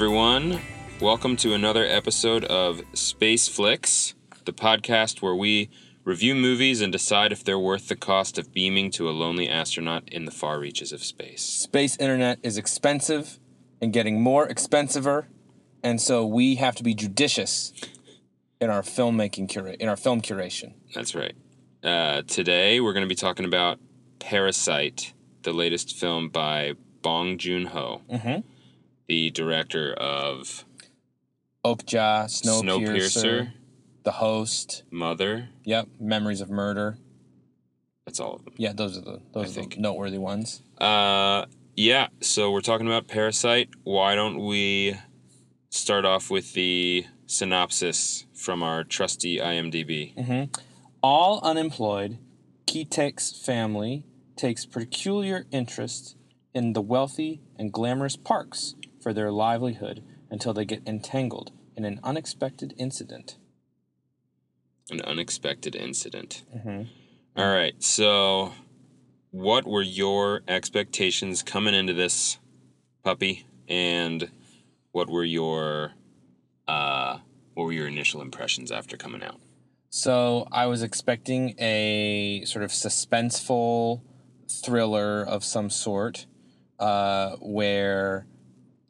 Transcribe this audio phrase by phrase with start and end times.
[0.00, 0.60] Everyone.
[1.00, 4.14] Welcome to another episode of Space Flicks,
[4.44, 5.70] the podcast where we
[6.04, 10.08] review movies and decide if they're worth the cost of beaming to a lonely astronaut
[10.08, 11.42] in the far reaches of space.
[11.42, 13.40] Space internet is expensive
[13.82, 15.26] and getting more expensiver,
[15.82, 17.72] and so we have to be judicious
[18.60, 20.74] in our filmmaking cura- in our film curation.
[20.94, 21.34] That's right.
[21.82, 23.80] Uh, today we're going to be talking about
[24.20, 25.12] Parasite,
[25.42, 28.44] the latest film by Bong Joon Ho, Mhm.
[29.08, 30.66] The director of
[31.64, 33.52] Okja, Snowpiercer, Snowpiercer,
[34.02, 34.82] The Host.
[34.90, 35.48] Mother.
[35.64, 36.98] Yep, Memories of Murder.
[38.04, 38.52] That's all of them.
[38.58, 40.62] Yeah, those are the those I are the noteworthy ones.
[40.76, 42.08] Uh, yeah.
[42.20, 43.70] So we're talking about Parasite.
[43.84, 44.98] Why don't we
[45.70, 50.50] start off with the synopsis from our trusty IMDb?
[51.02, 52.18] All unemployed,
[52.66, 54.04] Ki-taek's family
[54.36, 56.16] takes peculiar interest
[56.52, 62.00] in the wealthy and glamorous parks for their livelihood until they get entangled in an
[62.02, 63.36] unexpected incident.
[64.90, 66.44] An unexpected incident.
[66.54, 66.88] Mhm.
[67.36, 67.80] All right.
[67.82, 68.52] So,
[69.30, 72.38] what were your expectations coming into this
[73.04, 74.30] puppy, and
[74.92, 75.92] what were your
[76.66, 77.18] uh,
[77.54, 79.40] what were your initial impressions after coming out?
[79.90, 84.02] So I was expecting a sort of suspenseful
[84.48, 86.26] thriller of some sort,
[86.78, 88.26] uh, where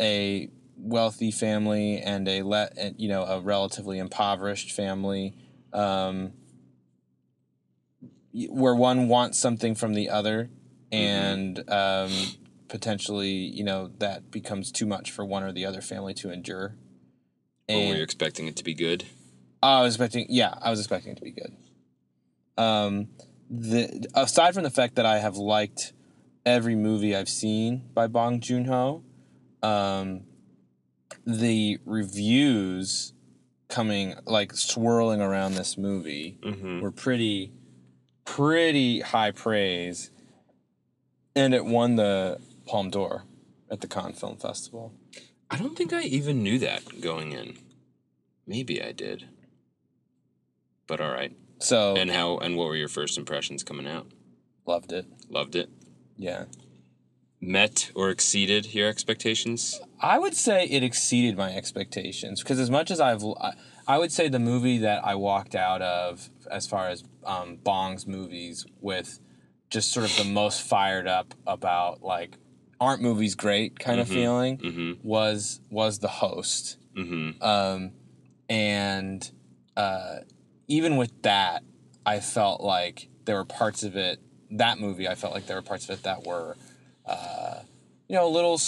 [0.01, 5.35] a wealthy family and a le- and, you know a relatively impoverished family,
[5.73, 6.33] um,
[8.33, 10.51] where one wants something from the other,
[10.93, 12.11] and um,
[12.69, 16.77] potentially you know that becomes too much for one or the other family to endure.
[17.69, 19.05] Or were you expecting it to be good?
[19.63, 21.57] I was expecting, yeah, I was expecting it to be good.
[22.57, 23.09] Um,
[23.51, 25.93] the aside from the fact that I have liked
[26.47, 29.05] every movie I've seen by Bong Joon Ho,
[29.63, 30.23] um,
[31.27, 33.13] the reviews
[33.69, 36.81] coming like swirling around this movie Mm-hmm.
[36.81, 37.53] were pretty,
[38.25, 40.11] pretty high praise,
[41.37, 43.25] and it won the Palme d'Or
[43.71, 44.93] at the Cannes Film Festival.
[45.51, 47.59] I don't think I even knew that going in.
[48.47, 49.29] Maybe I did.
[50.87, 51.35] But all right.
[51.59, 54.07] So And how and what were your first impressions coming out?
[54.67, 55.07] loved it.
[55.31, 55.71] Loved it.
[56.19, 56.45] Yeah.
[57.41, 59.81] Met or exceeded your expectations?
[60.01, 63.23] I would say it exceeded my expectations because as much as I've,
[63.87, 68.07] I- would say the movie that I walked out of as far as um, Bong's
[68.07, 69.21] movies with
[69.71, 72.37] just sort of the most fired up about like
[72.81, 74.93] aren't movies great kind of feeling Mm-hmm.
[75.09, 77.43] was was the host Mm-hmm.
[77.43, 77.93] um,
[78.49, 79.31] and
[79.77, 80.17] uh,
[80.67, 81.63] even with that
[82.05, 84.21] I felt like there were parts of it
[84.51, 86.57] that movie I felt like there were parts of it that were
[87.09, 87.63] uh,
[88.09, 88.63] you know, a little s-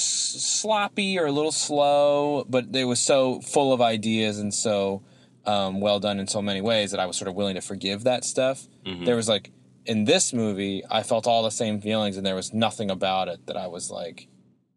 [0.60, 5.02] sloppy or a little slow, but it was so full of ideas and so
[5.46, 8.04] um, well done in so many ways that I was sort of willing to forgive
[8.04, 8.66] that stuff.
[8.86, 9.06] Mhm.
[9.06, 9.50] There was like
[9.86, 13.46] in this movie, I felt all the same feelings, and there was nothing about it
[13.46, 14.28] that I was like,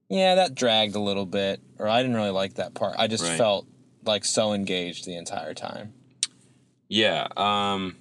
[0.10, 2.96] yeah, that dragged a little bit, or I didn't really like that part.
[2.98, 3.38] I just Right.
[3.38, 3.68] felt
[4.06, 5.94] like so engaged the entire time.
[6.88, 7.28] Yeah.
[7.36, 7.98] Um.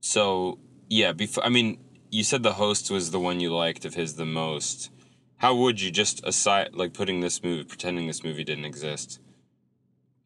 [0.00, 1.78] So yeah, before I mean,
[2.10, 4.90] you said the host was the one you liked of his the most.
[5.38, 9.20] How would you just aside like putting this movie, pretending this movie didn't exist?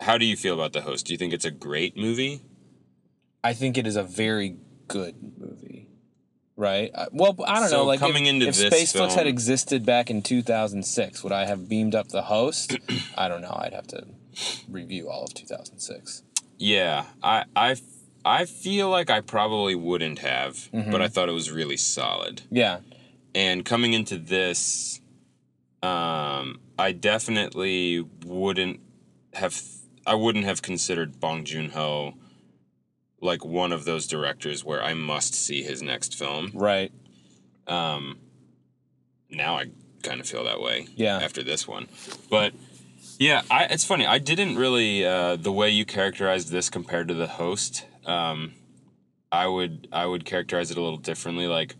[0.00, 1.06] How do you feel about the host?
[1.06, 2.42] Do you think it's a great movie?
[3.44, 4.56] I think it is a very
[4.88, 5.88] good movie.
[6.56, 6.92] Right.
[7.12, 7.84] Well, I don't So know.
[7.84, 11.68] Like coming if, into if this Space had existed back in 2006, would I have
[11.68, 12.76] beamed up the host?
[13.16, 13.56] I don't know.
[13.58, 14.06] I'd have to
[14.68, 16.22] review all of 2006.
[16.58, 17.76] Yeah, I I
[18.24, 22.42] I feel like I probably wouldn't have, but I thought it was really solid.
[22.50, 22.78] Yeah.
[23.34, 25.00] And coming into this,
[25.82, 28.80] um, I definitely wouldn't
[29.34, 29.60] have.
[30.06, 32.14] I wouldn't have considered Bong Joon Ho
[33.20, 36.50] like one of those directors where I must see his next film.
[36.54, 36.92] Right.
[37.68, 38.18] Um,
[39.30, 39.66] now I
[40.02, 40.88] kind of feel that way.
[40.96, 41.18] Yeah.
[41.18, 41.88] After this one,
[42.28, 42.52] but
[43.18, 44.06] yeah, I, it's funny.
[44.06, 47.86] I didn't really uh, the way you characterized this compared to the host.
[48.06, 48.54] Um,
[49.30, 51.46] I would I would characterize it a little differently.
[51.46, 51.76] Like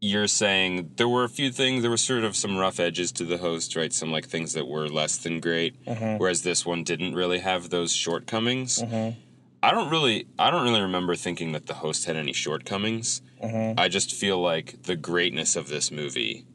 [0.00, 1.82] you're saying, there were a few things.
[1.82, 3.92] There were sort of some rough edges to the host, right?
[3.92, 5.84] Some like things that were less than great.
[5.84, 6.16] Mm-hmm.
[6.16, 8.80] Whereas this one didn't really have those shortcomings.
[8.80, 9.18] Mm-hmm.
[9.62, 13.20] I don't really I don't really remember thinking that the host had any shortcomings.
[13.42, 13.78] Mm-hmm.
[13.78, 16.46] I just feel like the greatness of this movie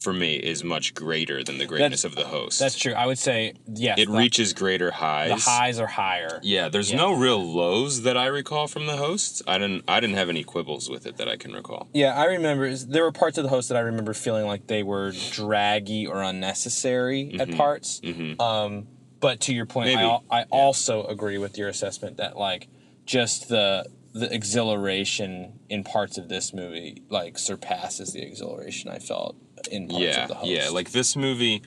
[0.00, 2.58] for me is much greater than the greatness of the host.
[2.60, 2.92] That's true.
[2.92, 3.98] I would say yes.
[3.98, 5.30] it the, reaches greater highs.
[5.30, 6.38] the highs are higher.
[6.42, 6.98] Yeah, there's Yeah.
[6.98, 9.42] no real lows that I recall from the host.
[9.46, 11.88] I didn't I didn't have any quibbles with it that I can recall.
[11.94, 14.82] Yeah, I remember there were parts of the host that I remember feeling like they
[14.82, 18.00] were draggy or unnecessary at parts.
[18.04, 18.40] Mhm.
[18.40, 18.86] Um,
[19.20, 20.02] but to your point, Maybe.
[20.02, 22.68] al- I also agree with your assessment that like
[23.06, 29.36] just the the exhilaration in parts of this movie like surpasses the exhilaration I felt
[29.68, 30.50] in parts yeah, of the host.
[30.50, 31.62] yeah, like this movie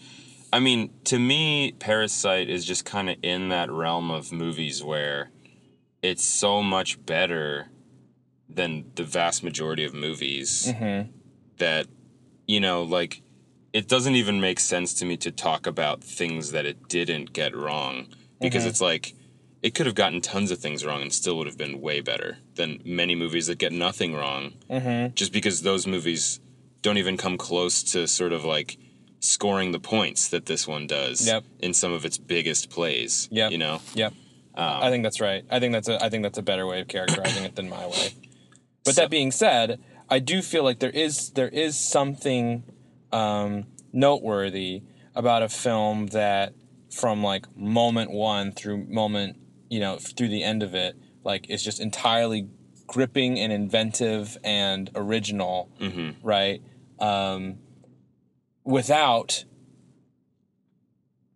[0.52, 5.30] I mean, to me Parasite is just kind of in that realm of movies where
[6.02, 7.68] it's so much better
[8.50, 11.10] than the vast majority of movies Mhm.
[11.58, 11.86] that
[12.48, 13.22] you know, like
[13.74, 17.56] it doesn't even make sense to me to talk about things that it didn't get
[17.56, 18.08] wrong
[18.42, 18.68] because Mhm.
[18.70, 19.14] it's like
[19.62, 22.40] it could have gotten tons of things wrong and still would have been way better
[22.56, 25.14] than many movies that get nothing wrong Mhm.
[25.14, 26.40] just because those movies
[26.82, 28.78] don't even come close to sort of like
[29.20, 31.44] scoring the points that this one does Yep.
[31.60, 33.52] in some of its biggest plays Yep.
[33.52, 34.14] you know Yep.
[34.56, 35.44] um, I think that's right.
[35.50, 37.86] I think that's a I think that's a better way of characterizing it than my
[37.88, 38.14] way.
[38.86, 39.80] But that being said,
[40.10, 42.64] I do feel like there is there is something
[43.12, 44.84] um, noteworthy
[45.16, 46.54] about a film that
[46.92, 49.38] from like moment one through moment
[49.70, 52.48] you know through the end of it like is just entirely
[52.90, 56.16] gripping and inventive and original mhm.
[56.24, 56.60] right
[57.00, 57.60] um,
[58.64, 59.46] without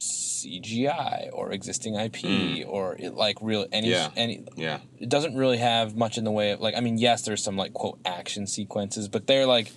[0.01, 3.91] CGI or existing IP or it, like real any Mm.
[3.91, 4.09] Yeah.
[4.15, 7.21] any yeah it doesn't really have much in the way of like I mean yes
[7.21, 9.71] there's some like quote action sequences but they're like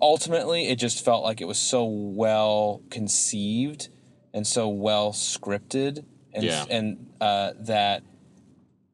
[0.00, 3.88] ultimately it just felt like it was so well conceived
[4.32, 6.64] and so well scripted and Yeah.
[6.70, 8.02] and uh, that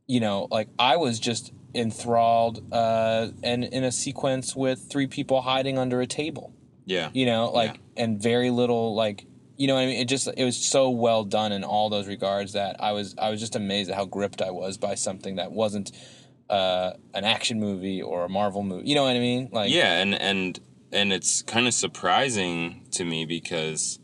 [0.09, 5.43] you know like I was just enthralled uh, and in a sequence with three people
[5.43, 6.53] hiding under a table.
[6.85, 7.11] Yeah.
[7.13, 9.27] You know like and very little like
[9.59, 10.01] you know what i mean?
[10.01, 13.29] It just it was so well done in all those regards that i was i
[13.29, 15.91] was just amazed at how gripped i was by something that wasn't
[16.49, 18.89] uh an action movie or a marvel movie.
[18.89, 19.51] You know what i mean?
[19.53, 20.59] Like yeah and and
[20.93, 23.99] and it's kind of surprising to me because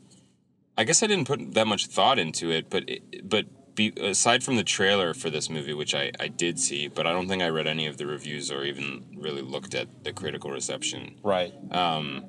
[0.77, 4.43] i guess i didn't put that much thought into it but it, but be, aside
[4.43, 7.43] from the trailer for this movie which I, I did see but i don't think
[7.43, 11.53] i read any of the reviews or even really looked at the critical reception right
[11.71, 12.25] um,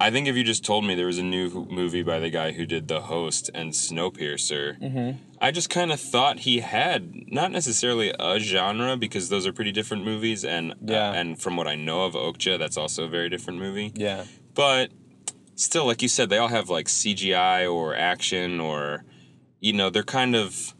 [0.00, 2.52] i think if you just told me there was a new movie by the guy
[2.52, 5.18] who did the host and snowpiercer mm-hmm.
[5.42, 9.72] I just kind of thought he had not necessarily a genre because those are pretty
[9.72, 11.08] different movies, and Yeah.
[11.08, 13.90] uh, and from what I know of Okja, that's also a very different movie.
[13.96, 14.24] yeah
[14.54, 14.90] But
[15.54, 19.04] still, like you said, they all have like CGI or action or,
[19.60, 20.74] you know, they're kind of,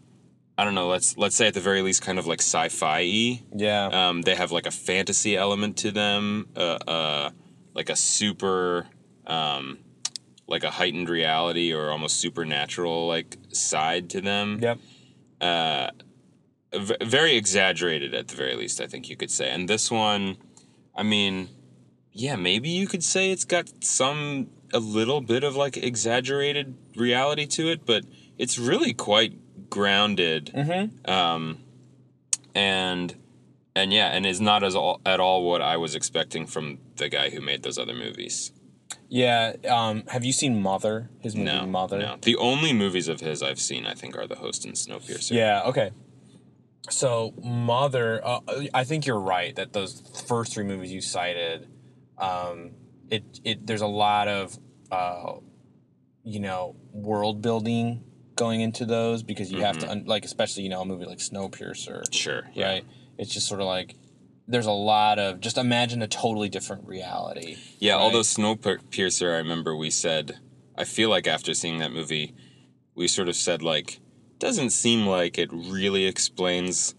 [0.58, 0.88] I don't know.
[0.88, 3.42] Let's let's say at the very least, kind of like sci-fi.
[3.54, 7.30] yeah Um, they have like a fantasy element to them, uh, uh,
[7.74, 8.86] like a super,
[9.26, 9.78] um,
[10.46, 14.78] like a heightened reality or almost supernatural like side to them yep
[15.40, 15.90] uh,
[16.74, 19.48] v- very exaggerated at the very least, I think you could say.
[19.50, 20.36] And this one,
[20.94, 21.48] I mean,
[22.12, 27.46] yeah, maybe you could say it's got some a little bit of like exaggerated reality
[27.46, 28.04] to it, but
[28.40, 30.50] it's really quite grounded.
[30.54, 31.10] mm-hmm.
[31.10, 31.58] Um,
[32.54, 33.14] and
[33.76, 37.08] and yeah, and is not as all, at all what I was expecting from the
[37.08, 38.52] guy who made those other movies.
[39.08, 42.16] yeah um have you seen mother his movie No, mother no.
[42.20, 45.32] The only movies of his I've seen, I think, are The Host and Snowpiercer.
[45.32, 45.62] Yeah.
[45.70, 45.90] Okay.
[46.88, 48.40] So mother, uh,
[48.74, 49.92] I think you're right that those
[50.26, 51.68] first three movies you cited,
[52.18, 52.72] um,
[53.10, 54.58] it it there's a lot of,
[54.90, 55.34] uh,
[56.24, 58.02] you know, world building
[58.40, 60.00] going into those because you have to mm-hmm.
[60.00, 62.42] un- like especially you know a movie like Snowpiercer, Sure.
[62.54, 62.68] Yeah.
[62.68, 62.84] right?
[63.18, 63.94] It's just sort of like
[64.48, 67.56] there's a lot of just imagine a totally different reality.
[67.78, 68.00] Yeah, Right.
[68.00, 70.38] although Snowpiercer, I remember we said,
[70.76, 72.34] I feel like after seeing that movie,
[72.96, 74.00] we sort of said, like,
[74.38, 76.94] doesn't seem like it really explains,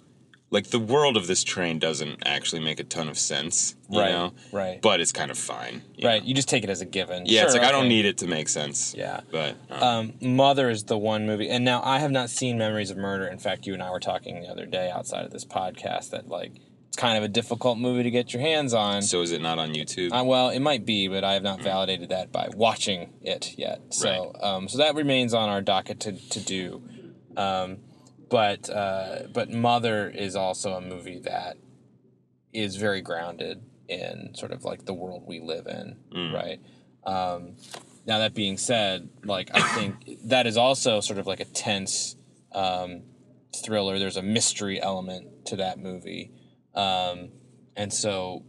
[0.52, 4.12] like, the world of this train doesn't actually make a ton of sense, you right.
[4.12, 4.34] know?
[4.52, 4.82] Right.
[4.82, 5.82] But it's kind of fine.
[5.96, 6.22] you right.
[6.22, 6.28] know?
[6.28, 7.26] You just take it as a given.
[7.26, 8.94] Yeah, it's Sure, like, I don't need it to make sense.
[8.96, 9.22] Yeah.
[9.32, 12.92] But, um, Um, Mother is the one movie, and now I have not seen Memories
[12.92, 13.26] of Murder.
[13.28, 16.28] In fact, you and I were talking the other day outside of this podcast that
[16.28, 16.52] like
[16.88, 19.02] it's kind of a difficult movie to get your hands on.
[19.02, 20.12] so is it not on YouTube?
[20.12, 23.94] Uh, well, it might be, but I have not validated that by watching it yet.
[23.94, 26.82] So, um, so that remains on our docket to to do.
[27.38, 27.78] Um,
[28.32, 31.58] but uh, but Mother is also a movie that
[32.54, 36.34] is very grounded in sort of like the world we live in, Mm.
[36.34, 36.60] right?
[37.04, 37.58] Um,
[38.08, 39.94] now that being said, like I think
[40.26, 42.16] that is also sort of like a tense
[42.54, 43.04] um,
[43.64, 44.00] thriller.
[44.00, 46.32] There's a mystery element to that movie,
[46.74, 47.30] um,
[47.76, 48.44] and so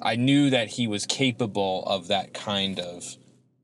[0.00, 3.04] I knew that he was capable of that kind of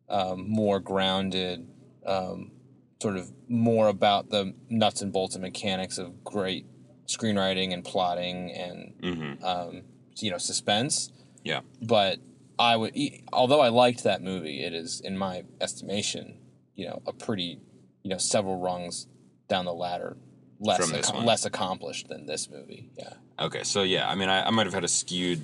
[0.09, 1.69] um, more grounded,
[2.07, 2.53] um,
[3.01, 6.67] sort of more about the nuts and bolts and mechanics of great
[7.07, 9.45] screenwriting and plotting and Mm-hmm.
[9.45, 9.83] um,
[10.17, 11.13] you know suspense.
[11.45, 11.61] Yeah.
[11.81, 12.19] But
[12.59, 12.93] I would,
[13.33, 16.39] although I liked that movie, it is in my estimation,
[16.75, 17.61] you know, a pretty,
[18.03, 19.07] you know, several rungs
[19.49, 20.17] down the ladder,
[20.59, 21.25] less From this acco- one.
[21.25, 22.91] less accomplished than this movie.
[22.99, 23.13] Yeah.
[23.39, 25.43] Okay, so yeah, I mean, I, I might have had a skewed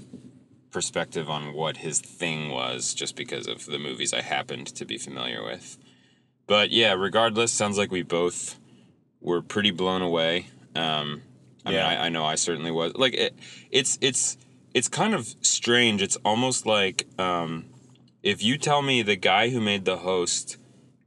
[0.72, 4.98] perspective on what his thing was just because of the movies I happened to be
[4.98, 5.78] familiar with.
[6.46, 8.58] But yeah, regardless, sounds like we both
[9.20, 10.46] were pretty blown away.
[10.74, 11.22] Um,
[11.64, 11.88] I Yeah.
[11.88, 12.94] mean, I, I know I certainly was.
[12.94, 13.34] Like, it,
[13.70, 14.36] it's it's
[14.74, 16.02] it's kind of strange.
[16.02, 17.64] It's almost like um,
[18.22, 20.58] if you tell me the guy who made the host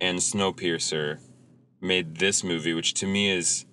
[0.02, 1.20] and Snowpiercer
[1.82, 3.66] made this movie, which to me is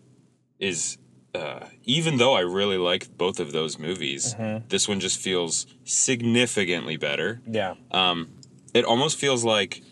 [0.59, 0.99] is
[1.35, 4.37] uh, even though I really like both of those movies,
[4.69, 7.41] this one just feels significantly better.
[7.47, 7.75] Yeah.
[7.91, 8.29] Um,
[8.75, 9.83] it almost feels like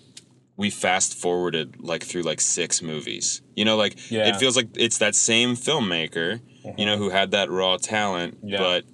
[0.57, 3.43] we fast forwarded like through like six movies.
[3.57, 4.29] You know, like Yeah.
[4.29, 6.41] it feels like it's that same filmmaker,
[6.79, 8.59] you know, who had that raw talent, Yeah.
[8.59, 8.85] but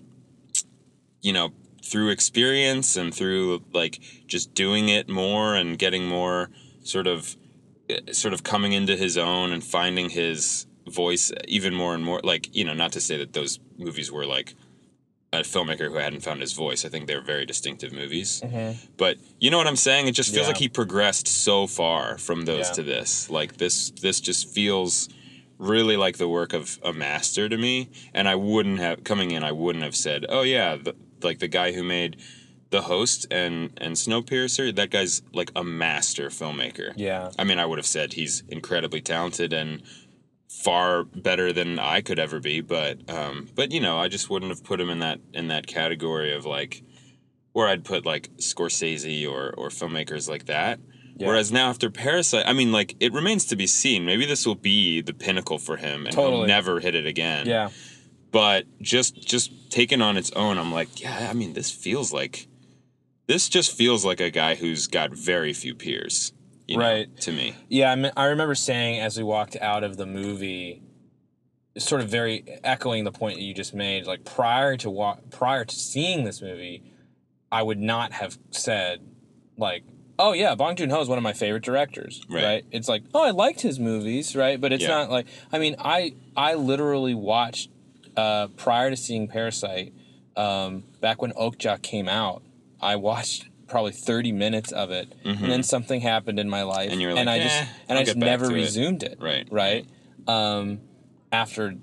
[1.20, 1.52] you know,
[1.84, 6.50] through experience and through like just doing it more and getting more
[6.82, 7.36] sort of
[7.90, 12.20] uh, sort of coming into his own and finding his voice even more and more
[12.24, 14.54] like you know not to say that those movies were like
[15.32, 16.84] a filmmaker who hadn't found his voice.
[16.84, 18.40] I think they're very distinctive movies.
[18.42, 18.78] Mm-hmm.
[18.96, 20.06] But you know what i'm saying?
[20.08, 20.48] It just feels Yeah.
[20.48, 22.72] like he progressed so far from those Yeah.
[22.74, 23.28] to this.
[23.28, 25.08] Like this this just feels
[25.58, 27.90] really like the work of a master to me.
[28.14, 31.48] And i wouldn't have coming in i wouldn't have said oh yeah the, like the
[31.48, 32.16] guy who made
[32.70, 36.92] the host and and snowpiercer that guy's like a master filmmaker.
[36.96, 37.30] Yeah.
[37.38, 39.82] I mean, I would have said he's incredibly talented and
[40.62, 44.50] far better than I could ever be, but um, but you know, I just wouldn't
[44.50, 46.82] have put him in that in that category of like
[47.52, 50.80] where I'd put like Scorsese or or filmmakers like that.
[51.16, 51.28] Yeah.
[51.28, 54.04] Whereas now after Parasite, I mean, like it remains to be seen.
[54.04, 57.46] Maybe this will be the pinnacle for him, and he'll never hit it again.
[57.46, 57.70] Yeah.
[58.30, 61.28] But just just taken on its own, I'm like, yeah.
[61.30, 62.48] I mean, this feels like
[63.26, 66.32] this just feels like a guy who's got very few peers.
[66.68, 67.16] You know, Right.
[67.22, 67.56] to me.
[67.68, 70.82] Yeah, I, mean, I remember saying as we walked out of the movie,
[71.78, 74.06] sort of very echoing the point that you just made.
[74.06, 76.82] Like prior to walk, prior to seeing this movie,
[77.50, 79.00] I would not have said
[79.56, 79.84] like,
[80.18, 82.44] "Oh yeah, Bong Joon Ho is one of my favorite directors." Right.
[82.44, 82.64] Right.
[82.70, 84.60] It's like, "Oh, I liked his movies," right?
[84.60, 84.88] But it's Yeah.
[84.90, 87.70] not like I mean, I I literally watched
[88.16, 89.92] uh, prior to seeing Parasite,
[90.36, 92.42] um, back when Okja came out.
[92.80, 96.92] I watched probably 30 minutes of it and then something happened in my life Mm-hmm.
[96.92, 99.02] And were and like, I just "Eh, and I'll I just never to it." resumed
[99.02, 99.18] it.
[99.20, 99.86] Right, Right.
[100.26, 100.80] Um,
[101.32, 101.74] after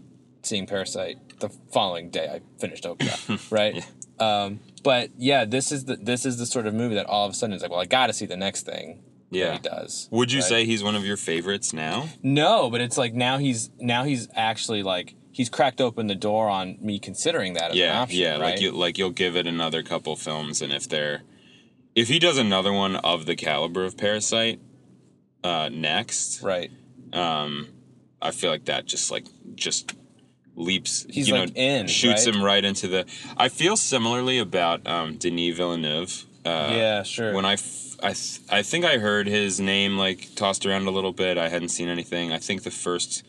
[0.44, 3.52] seeing Parasite, the following day I finished Okja.
[3.52, 3.86] right.
[4.20, 7.32] Um, but yeah, this is the this is the sort of movie that all of
[7.32, 9.04] a sudden is like, well, I got to see the next thing.
[9.32, 9.46] Yeah.
[9.46, 10.08] That he does.
[10.12, 10.48] Would you right?
[10.48, 12.10] say he's one of your favorites now?
[12.24, 16.48] No, but it's like now he's now he's actually like he's cracked open the door
[16.48, 18.20] on me considering that as an Yeah, option.
[18.20, 18.32] yeah.
[18.34, 18.40] right?
[18.54, 21.24] Like you, like you'll give it another couple films, and if they're,
[21.96, 24.60] if he does another one of the caliber of Parasite,
[25.44, 26.70] uh, next, right.
[27.14, 27.68] um,
[28.22, 29.26] I feel like that just like
[29.56, 29.94] just
[30.56, 31.06] leaps.
[31.10, 32.36] He's, you like, know, in, shoots right?
[32.36, 33.06] him right into the.
[33.38, 36.26] I feel similarly about um, Denis Villeneuve.
[36.46, 37.34] Uh, yeah, sure.
[37.34, 40.92] When I, f- I, th- I think I heard his name like tossed around a
[40.92, 41.38] little bit.
[41.38, 42.32] I hadn't seen anything.
[42.32, 43.24] I think the first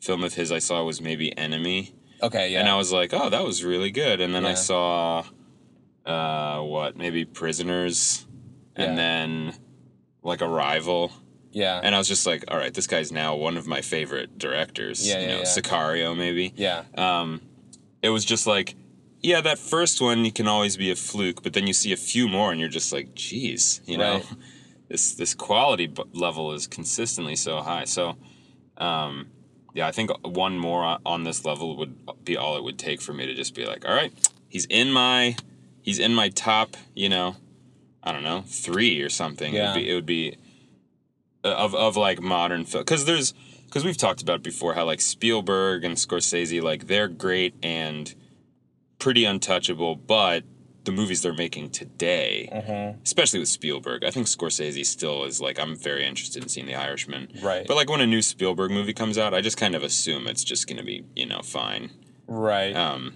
[0.00, 2.60] film of his I saw was maybe Enemy, okay, yeah.
[2.60, 4.20] and I was like, oh, that was really good.
[4.20, 5.24] And then I saw,
[6.06, 8.26] uh, what maybe Prisoners,
[8.76, 8.84] Yeah.
[8.84, 9.54] and then
[10.22, 11.12] like Arrival,
[11.52, 11.80] yeah.
[11.82, 15.06] and I was just like, all right, this guy's now one of my favorite directors.
[15.06, 15.44] Yeah, you yeah, know, yeah.
[15.44, 16.52] Sicario maybe.
[16.56, 16.84] yeah.
[16.96, 17.40] Um,
[18.02, 18.74] it was just like.
[19.22, 21.96] Yeah, that first one you can always be a fluke, but then you see a
[21.98, 24.22] few more and you're just like, geez, you know,
[24.88, 27.84] this this quality bu- level is consistently so high.
[27.84, 28.16] So,
[28.78, 29.26] um,
[29.74, 33.12] yeah, I think one more on this level would be all it would take for
[33.12, 34.10] me to just be like, all right,
[34.48, 35.36] he's in my,
[35.82, 37.36] he's in my top, you know,
[38.02, 39.54] I don't know, three or something.
[39.54, 39.72] It Yeah.
[39.74, 40.36] would be, it would be
[41.44, 43.32] of of like modern film because there's
[43.66, 48.14] because we've talked about before how like Spielberg and Scorsese like they're great and
[48.98, 50.44] pretty untouchable, but
[50.84, 53.02] the movies they're making today, Mm-hmm.
[53.02, 56.74] especially with Spielberg, I think Scorsese still is like I'm very interested in seeing The
[56.74, 57.28] Irishman.
[57.42, 57.66] Right.
[57.66, 60.44] But like when a new Spielberg movie comes out, I just kind of assume it's
[60.44, 61.90] just gonna be you know fine.
[62.26, 62.74] right.
[62.76, 63.14] Um,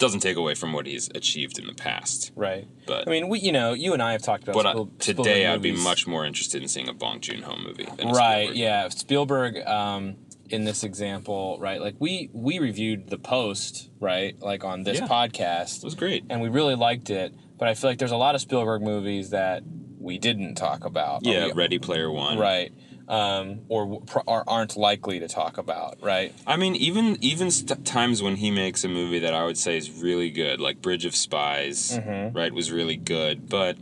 [0.00, 2.66] doesn't take away from what he's achieved in the past, right.
[2.86, 3.06] but.
[3.06, 5.22] I mean, we you know, you and I have talked about but uh, Spiel- today,
[5.42, 7.84] Spielberg I'd be much more interested in seeing a Bong Joon Ho movie.
[7.86, 8.56] Right Spielberg.
[8.56, 10.16] yeah spielberg um
[10.48, 11.80] in this example, right?
[11.80, 14.36] Like we we reviewed the post, right?
[14.40, 15.06] Like on this Yeah.
[15.06, 16.24] podcast, It was great.
[16.28, 17.32] and we really liked it.
[17.58, 19.62] But I feel like there's a lot of Spielberg movies that
[20.00, 21.24] we didn't talk about.
[21.24, 22.36] Yeah, we- Ready Player One.
[22.38, 22.72] right.
[23.10, 24.00] Um, or,
[24.46, 26.32] aren't likely to talk about, right?
[26.46, 29.76] I mean, even even st- times when he makes a movie that I would say
[29.76, 32.36] is really good, like Bridge of Spies, Mm-hmm.
[32.38, 33.76] right, was really good, but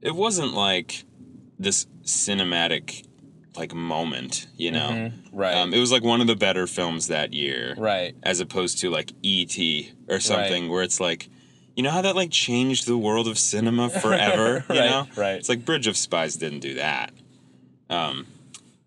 [0.00, 1.02] it wasn't like
[1.58, 3.04] this cinematic
[3.56, 4.90] like moment, you know.
[4.90, 5.36] Mm-hmm.
[5.36, 5.54] Right.
[5.56, 8.14] Um, it was like one of the better films that year, Right.
[8.22, 9.90] as opposed to like E.T.
[10.08, 11.28] or something, where it's like.
[11.74, 14.64] You know how that like changed the world of cinema forever?
[14.70, 15.34] You Right, know, right.
[15.36, 17.12] It's like Bridge of Spies didn't do that.
[17.90, 18.26] Um,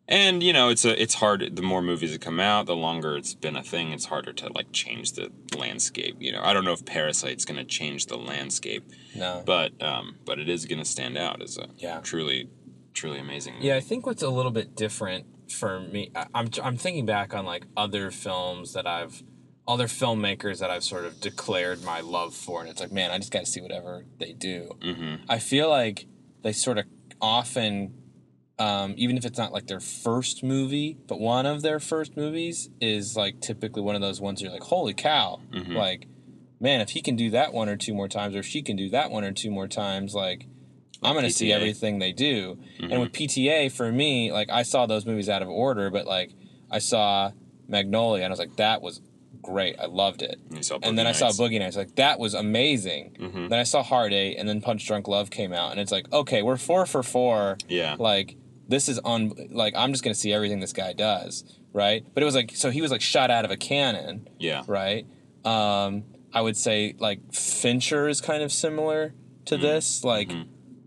[0.10, 1.56] and you know, it's a it's hard.
[1.56, 3.92] The more movies that come out, the longer it's been a thing.
[3.94, 6.18] It's harder to like change the landscape.
[6.20, 8.84] You know, I don't know if Parasite's going to change the landscape,
[9.16, 9.44] No.
[9.46, 12.02] but um, but it is going to stand out as a Yeah.
[12.02, 12.50] truly,
[12.94, 13.54] truly amazing.
[13.54, 13.68] Movie.
[13.68, 17.34] Yeah, I think what's a little bit different for me, I- I'm I'm thinking back
[17.34, 19.24] on like other films that I've,
[19.68, 23.18] other filmmakers that I've sort of declared my love for, and it's like, man, I
[23.18, 24.70] just got to see whatever they do.
[24.82, 25.24] Mm-hmm.
[25.28, 26.06] I feel like
[26.44, 26.86] they sort of
[27.20, 27.94] often,
[28.60, 32.70] um, even if it's not like their first movie, but one of their first movies
[32.82, 35.76] is like typically one of those ones you're like, holy cow, Mhm.
[35.76, 36.08] like,
[36.60, 38.76] man, if he can do that one or two more times, or if she can
[38.76, 40.46] do that one or two more times, like.
[41.02, 42.92] I'm gonna see everything they do, Mhm.
[42.92, 46.32] and with PTA for me, like I saw those movies out of order, but like
[46.70, 47.32] I saw
[47.70, 49.00] Magnolia, and I was like, that was
[49.42, 50.38] great, I loved it.
[50.60, 53.16] Saw and then I saw Boogie Nights, like that was amazing.
[53.18, 53.48] Mhm.
[53.50, 56.12] Then I saw Hard Eight, and then Punch Drunk Love came out, and it's like,
[56.12, 57.58] okay, we're four for four.
[57.70, 57.96] Yeah.
[57.98, 58.36] Like
[58.70, 62.06] this is on, like I'm just gonna see everything this guy does, right?
[62.14, 64.64] But it was like, so he was like shot out of a cannon, Yeah.
[64.68, 65.06] right?
[65.44, 69.14] Um, I would say like Fincher is kind of similar
[69.46, 69.64] to Mm-hmm.
[69.64, 70.32] this, like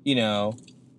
[0.04, 0.56] you know,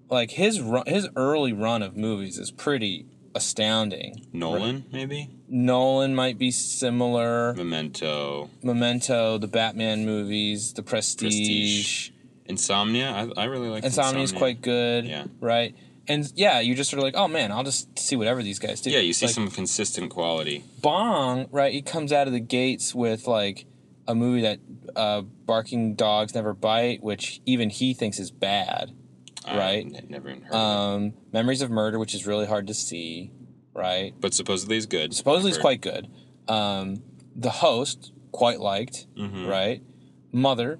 [0.10, 4.28] like his run, his early run of movies is pretty astounding.
[4.34, 7.54] Nolan, maybe Nolan might be similar.
[7.56, 11.22] Memento, Memento, the Batman movies, The Prestige.
[11.32, 12.10] Prestige.
[12.46, 13.10] Insomnia.
[13.38, 15.26] I, I really like Insomnia is quite good, Yeah.
[15.40, 15.76] right?
[16.08, 18.82] And yeah, you just sort of like, oh man, I'll just see whatever these guys
[18.82, 18.90] do.
[18.92, 20.64] Yeah, you see Like, some consistent quality.
[20.82, 21.72] Bong, right?
[21.74, 23.66] He comes out of the gates with like
[24.08, 24.60] a movie that
[24.98, 28.92] uh, Barking Dogs Never Bite, which even he thinks is bad.
[29.46, 29.86] I Right.
[29.86, 31.06] n- never even heard of it.
[31.06, 33.32] Um, Memories of Murder, which is really hard to see,
[33.74, 34.14] right?
[34.20, 35.14] But supposedly it's good.
[35.14, 36.10] Supposedly it's quite good.
[36.50, 37.02] Um,
[37.36, 39.48] the Host, quite liked, Mhm.
[39.48, 39.82] right?
[40.34, 40.80] Mother,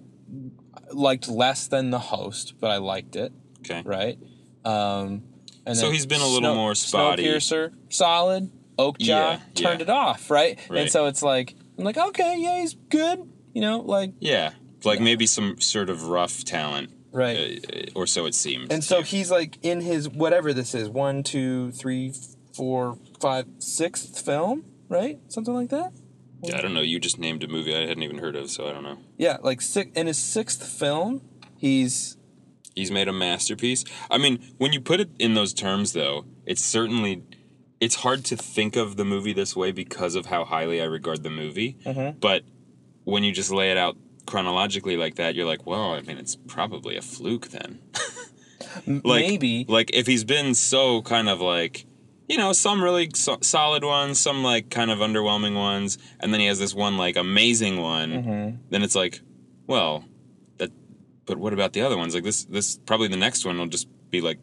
[0.92, 3.82] liked less than The Host, but I liked it, Okay.
[3.86, 4.18] right?
[4.66, 5.24] Um,
[5.66, 7.26] and So he's been a little more spotty.
[7.26, 8.52] Snowpiercer, solid.
[8.78, 9.84] Okja Yeah, turned yeah.
[9.84, 10.60] it off, right?
[10.70, 10.82] Right.
[10.82, 13.20] And so it's like I'm like, okay, yeah, he's good.
[13.54, 14.54] You know, like Yeah.
[14.84, 17.64] Like maybe some sort of rough talent, right.
[17.74, 18.70] uh, or so it seems.
[18.70, 22.14] And so he's like in his whatever this is one, two, three,
[22.54, 25.20] four, five, sixth film, right?
[25.30, 25.94] Something like that.
[26.42, 26.82] Yeah, I don't know.
[26.82, 28.98] You just named a movie I hadn't even heard of, so I don't know.
[29.18, 31.22] Yeah, like six in his sixth film,
[31.58, 32.18] he's
[32.76, 33.84] He's made a masterpiece.
[34.10, 37.24] I mean, when you put it in those terms, though, it's certainly
[37.80, 41.22] it's hard to think of the movie this way because of how highly I regard
[41.24, 41.76] the movie.
[41.86, 42.20] Mhm.
[42.20, 42.44] But
[43.04, 46.36] when you just lay it out chronologically like that, you're like, well, I mean, it's
[46.48, 47.80] probably a fluke then.
[48.88, 51.86] like, maybe like if he's been so kind of like
[52.28, 56.40] you know some really so- solid ones some like kind of underwhelming ones and then
[56.40, 58.58] he has this one like amazing one Mhm.
[58.70, 59.20] then it's like
[59.68, 60.06] well
[61.26, 63.88] but what about the other ones like this this probably the next one will just
[64.10, 64.40] be like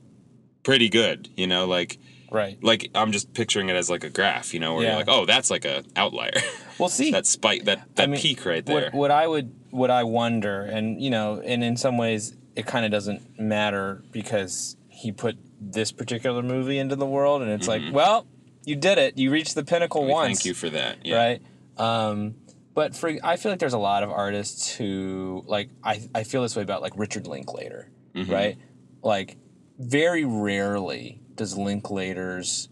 [0.62, 1.98] pretty good you know like
[2.30, 2.62] right.
[2.62, 4.90] like i'm just picturing it as like a graph you know where Yeah.
[4.90, 6.32] you're like oh that's like a outlier
[6.78, 9.54] Well, see, that spike that that I mean, peak right there What, what I would,
[9.70, 14.02] what I wonder, and you know, and in some ways, it kind of doesn't matter
[14.12, 18.26] because he put this particular movie into the world, and it's like, well,
[18.64, 19.18] you did it.
[19.18, 20.08] You reached the pinnacle Mm-hmm.
[20.08, 20.38] We once.
[20.38, 21.42] thank you for that yeah right?
[21.76, 22.36] Um,
[22.80, 26.40] but for I feel like there's a lot of artists who like I, I feel
[26.42, 27.82] this way about like Richard Linklater,
[28.14, 28.32] Mm-hmm.
[28.32, 28.56] right?
[29.02, 29.36] Like
[29.78, 32.68] very rarely does Linklater's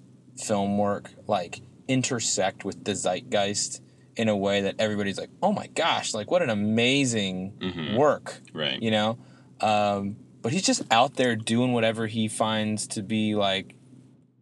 [0.47, 3.83] film work like intersect with the zeitgeist
[4.17, 7.97] in a way that everybody's like, oh my gosh, like what an amazing Mhm.
[7.97, 9.19] work, right you know?
[9.61, 13.75] Um, but he's just out there doing whatever he finds to be like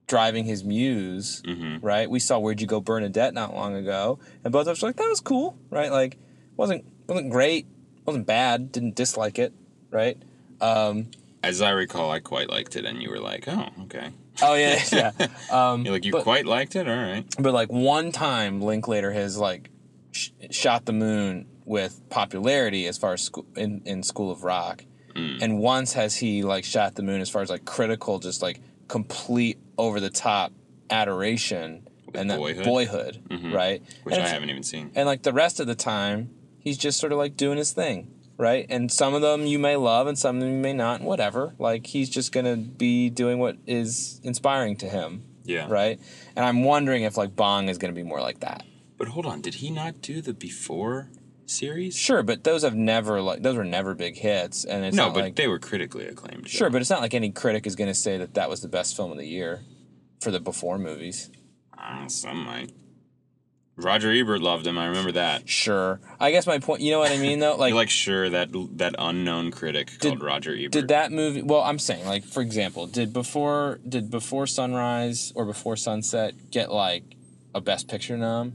[0.06, 1.84] driving his muse mm-hmm.
[1.84, 2.08] right?
[2.08, 4.96] We saw Where'd You Go Bernadette not long ago, and both of us were like,
[4.96, 5.90] that was cool, right?
[5.90, 6.18] Like,
[6.56, 7.66] wasn't wasn't great,
[8.04, 9.52] wasn't bad, didn't dislike it,
[9.90, 10.20] right?
[10.60, 11.08] Um,
[11.42, 14.10] as i recall i quite liked it and you were like oh okay
[14.42, 15.12] oh yeah, yeah.
[15.52, 19.12] Um, you're like you but, quite liked it all right but like one time, Linklater
[19.12, 19.70] has like
[20.12, 24.84] sh- shot the moon with popularity as far as school in, in School of Rock,
[25.14, 25.40] Mm.
[25.40, 28.60] and once has he like shot the moon as far as like critical, just like
[28.88, 30.52] complete over the top
[30.90, 32.64] adoration and that Boyhood?
[32.64, 33.52] Boyhood, mm-hmm.
[33.52, 33.82] right?
[34.04, 34.90] which and I haven't even seen.
[34.94, 38.10] And like the rest of the time, he's just sort of like doing his thing,
[38.38, 38.66] right?
[38.68, 41.00] And some of them you may love, and some of them you may not.
[41.00, 41.54] and Whatever.
[41.58, 45.66] Like he's just gonna be doing what is inspiring to him, Yeah.
[45.68, 46.00] right?
[46.34, 48.64] And I'm wondering if like Bong is gonna be more like that.
[48.98, 51.10] But hold on, did he not do the before
[51.50, 51.96] series?
[51.96, 55.14] Sure, but those have never like those were never big hits, and it's no, not
[55.14, 56.48] but like they were critically acclaimed.
[56.48, 58.96] sure, but it's not like any critic is gonna say that that was the best
[58.96, 59.62] film of the year
[60.20, 61.30] for the before movies.
[61.76, 62.72] I some might.
[63.78, 64.78] Roger Ebert loved him.
[64.78, 65.46] I remember that.
[65.48, 66.80] Sure, I guess my point.
[66.80, 67.56] You know what I mean, though.
[67.56, 70.72] Like, like sure that that unknown critic called Roger Ebert.
[70.72, 71.42] did that movie?
[71.42, 76.72] Well, I'm saying, like, for example, did before did before sunrise or before sunset get
[76.72, 77.04] like
[77.54, 78.54] a best picture nom?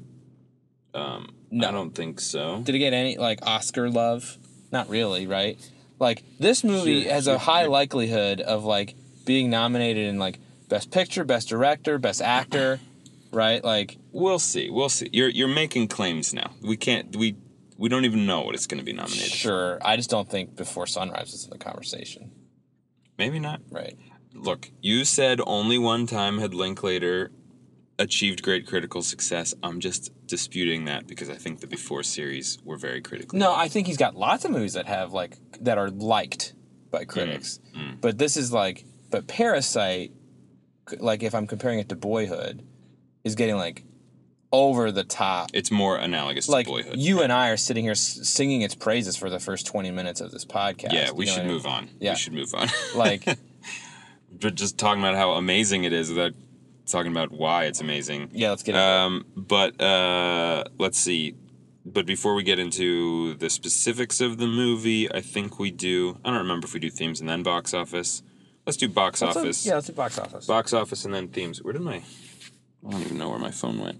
[0.94, 1.68] Um, No.
[1.68, 2.62] I don't think so.
[2.64, 4.38] Did it get any like Oscar love?
[4.72, 5.58] Not really, right?
[6.00, 7.36] Like this movie Sure, has sure.
[7.36, 12.80] a high likelihood of like being nominated in like best picture, best director, best actor,
[13.32, 13.64] right?
[13.64, 14.70] Like We'll see.
[14.70, 15.10] We'll see.
[15.14, 16.52] You're you're making claims now.
[16.62, 17.16] We can't.
[17.16, 17.36] We
[17.78, 19.32] we don't even know what it's going to be nominated.
[19.32, 19.38] for.
[19.38, 19.80] sure.
[19.84, 22.32] I just don't think before sunrise is in the conversation,
[23.18, 23.62] Maybe not.
[23.72, 23.98] right?
[24.34, 27.32] Look, you said only one time had Linklater
[28.02, 29.54] achieved great critical success.
[29.64, 33.38] I'm just disputing that because I think the before series were very critical.
[33.38, 36.54] No, I think he's got lots of movies that have like that are liked
[36.92, 37.60] by mm, critics.
[37.76, 38.02] Mm.
[38.02, 40.12] But this is like but Parasite
[41.00, 42.66] like if I'm comparing it to Boyhood
[43.24, 43.84] is getting like
[44.52, 45.52] over the top.
[45.54, 46.98] It's more analogous Like to Boyhood.
[46.98, 50.20] you and I are sitting here s- singing its praises for the first 20 minutes
[50.20, 50.92] of this podcast.
[50.92, 51.54] yeah, we you know should what I mean?
[51.54, 51.90] move on.
[52.02, 52.12] Yeah.
[52.12, 52.68] We should move on.
[52.96, 53.24] Like
[54.42, 56.34] but just talking about how amazing it is without
[56.92, 58.30] talking about why it's amazing.
[58.34, 58.88] yeah, let's get into it.
[58.90, 61.36] Um, but uh, let's see.
[61.86, 66.20] But before we get into the specifics of the movie, I think we do.
[66.24, 68.22] I don't remember if we do themes and then box office.
[68.68, 69.66] Let's do box Let's do- office.
[69.66, 70.46] yeah, let's do box office.
[70.46, 71.64] Box office and then themes.
[71.64, 72.04] Where did my?
[72.88, 74.00] I don't even know where my phone went.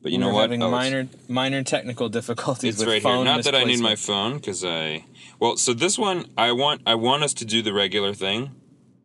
[0.00, 0.40] But you We're know what?
[0.42, 3.34] having Oh, minor minor technical difficulties It's with right phone here.
[3.34, 5.04] Not that I need my phone because I.
[5.40, 6.82] Well, so this one I want.
[6.86, 8.52] I want us to do the regular thing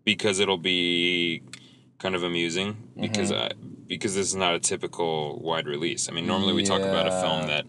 [0.05, 1.41] because it'll be
[2.03, 3.41] kind of amusing because Mm-hmm.
[3.41, 6.09] I because this is not a typical wide release.
[6.09, 7.65] I mean, normally we talk about a film that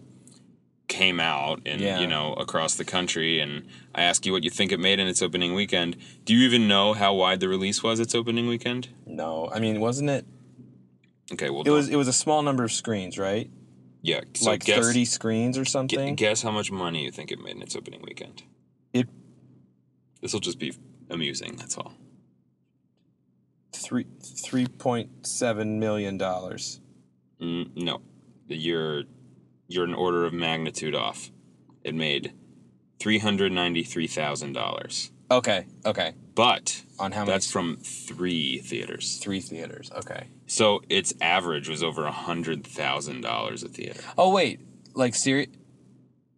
[0.87, 1.99] came out and Yeah.
[1.99, 3.51] you know across the country and
[3.93, 5.97] I ask you what you think it made in its opening weekend.
[6.25, 8.89] Do you even know how wide the release was its opening weekend?
[9.05, 10.25] No, I mean, wasn't it?
[11.33, 13.49] Okay, well, It was it was a small number of screens, right?
[14.01, 16.13] yeah, so like guess, 30 screens or something.
[16.15, 18.43] guess how much money you think it made in its opening weekend.
[18.93, 19.09] It-
[20.21, 20.73] This will just be
[21.09, 21.55] amusing.
[21.55, 21.93] That's all.
[23.75, 24.05] Three
[24.43, 26.79] three point seven million dollars.
[27.41, 28.01] Mm, no,
[28.47, 29.03] you're
[29.67, 31.29] you're an order of magnitude off.
[31.83, 32.33] It made
[32.99, 36.13] three hundred ninety three thousand dollars, Okay, okay.
[36.33, 37.31] but On how many?
[37.31, 39.17] that's from three theaters.
[39.17, 39.91] three theaters.
[39.95, 40.27] Okay.
[40.47, 44.01] So its average was over a hundred thousand dollars a theater.
[44.17, 44.61] Oh wait,
[44.93, 45.49] like seri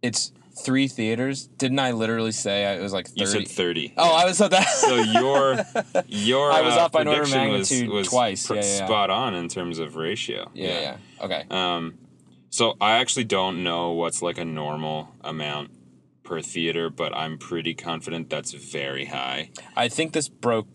[0.02, 0.32] It's
[0.64, 1.46] three theaters.
[1.46, 3.20] Didn't I literally say it was like thirty?
[3.20, 3.94] You said thirty.
[3.96, 4.66] oh, I was so that.
[4.68, 5.64] So your
[6.06, 8.46] your I was uh, off by an order of prediction was- magnitude was twice.
[8.46, 8.86] pr- Yeah, yeah, yeah.
[8.86, 10.50] spot on in terms of ratio.
[10.54, 10.96] yeah, yeah.
[11.24, 11.44] Okay.
[11.50, 11.98] Um,
[12.50, 15.70] so I actually don't know what's like a normal amount
[16.24, 19.50] per theater, but I'm pretty confident that's very high.
[19.76, 20.66] I think this broke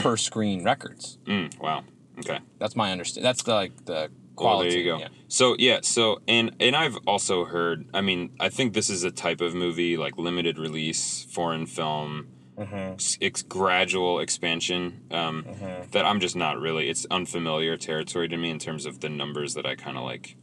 [0.00, 1.18] per screen records.
[1.26, 1.84] Mm, wow.
[2.18, 2.38] Okay.
[2.58, 3.24] That's my understanding.
[3.24, 4.70] That's the like the Well, quality.
[4.70, 4.98] there you go.
[4.98, 5.08] Yeah.
[5.28, 7.86] So yeah, so and and I've also heard.
[7.94, 12.28] I mean, I think this is a type of movie like limited release foreign film.
[12.58, 12.96] Mm-hmm.
[13.20, 15.46] It's gradual expansion um,
[15.92, 16.90] that I'm just not really.
[16.90, 20.36] It's unfamiliar territory to me in terms of the numbers that I kind of like.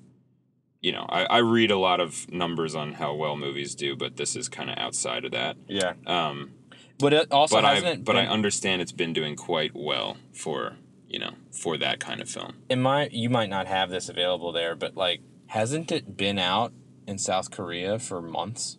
[0.82, 4.16] You know, I, I read a lot of numbers on how well movies do, but
[4.16, 5.58] this is kind of outside of that.
[5.68, 5.94] Yeah.
[6.08, 6.52] Um,
[7.00, 10.78] But it also but hasn't I but I understand it's been doing quite well for
[11.10, 12.54] you know for that kind of film.
[12.70, 16.72] it might you might not have this available there, but like hasn't it been out
[17.08, 18.78] in South Korea for months?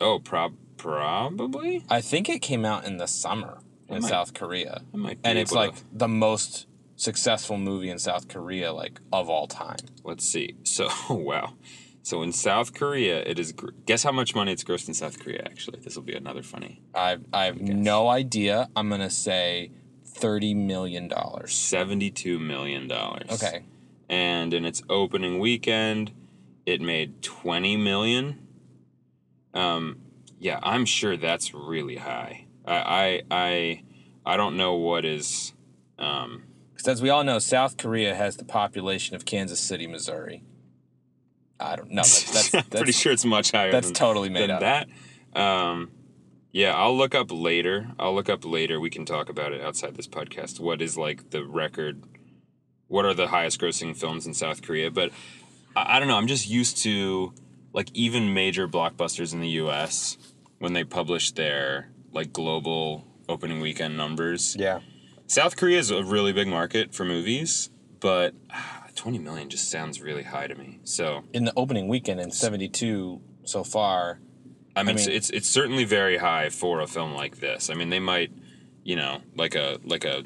[0.00, 1.84] Oh, prob probably.
[1.88, 4.82] I think it came out in the summer in might- South Korea.
[4.92, 9.00] I might be And it's like to- the most successful movie in South Korea like
[9.12, 9.76] of all time.
[10.04, 10.56] Let's see.
[10.64, 11.54] So, wow.
[12.04, 13.52] So in South Korea, it is.
[13.52, 15.42] gr- Guess how much money it's grossed in South Korea?
[15.46, 16.82] Actually, this will be another funny.
[16.94, 18.68] I I have no idea.
[18.74, 19.70] I'm gonna say
[20.14, 21.52] thirty million dollars.
[21.52, 23.30] Seventy-two million dollars.
[23.30, 23.64] Okay.
[24.08, 26.12] And in its opening weekend,
[26.66, 28.46] it made twenty million.
[29.54, 29.98] Um,
[30.38, 32.46] yeah, I'm sure that's really high.
[32.64, 33.82] I, I, I,
[34.24, 35.52] I don't know what is.
[35.98, 40.42] Um, Because as we all know, South Korea has the population of Kansas City, Missouri.
[41.60, 41.96] I don't know.
[42.02, 43.70] That's, that's, I'm that's pretty sure it's much higher.
[43.70, 44.60] that's than, totally made than up.
[44.60, 44.88] that.
[45.40, 45.90] Um,
[46.52, 47.88] yeah, I'll look up later.
[47.98, 48.78] I'll look up later.
[48.78, 50.60] We can talk about it outside this podcast.
[50.60, 52.02] What is like the record
[52.92, 55.10] what are the highest grossing films in South Korea, but
[55.74, 56.16] I, I don't know.
[56.16, 57.32] I'm just used to
[57.72, 60.18] like even major blockbusters in the U.S.
[60.58, 64.54] when they publish their like global opening weekend numbers.
[64.58, 64.80] Yeah.
[65.26, 70.02] South Korea is a really big market for movies, but ah, 20 million just sounds
[70.02, 70.78] really high to me.
[70.84, 74.20] So In the opening weekend in '72 so far,
[74.74, 77.68] I mean, it's, mean- it's it's certainly very high for a film like this.
[77.70, 78.30] I mean, they might,
[78.84, 80.24] you know, like a like a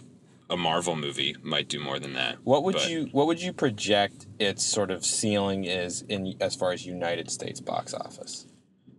[0.49, 2.37] a Marvel movie might do more than that.
[2.45, 6.55] what would but- you what would you project its sort of ceiling is in as
[6.55, 8.47] far as United States box office?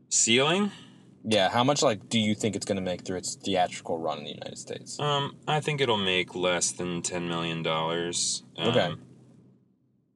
[0.09, 0.71] ceiling?
[1.29, 4.19] Yeah, how much like do you think it's going to make through its theatrical run
[4.19, 4.97] in the United States?
[4.99, 8.43] Um, I think it'll make less than ten million dollars.
[8.57, 8.93] Um, Okay.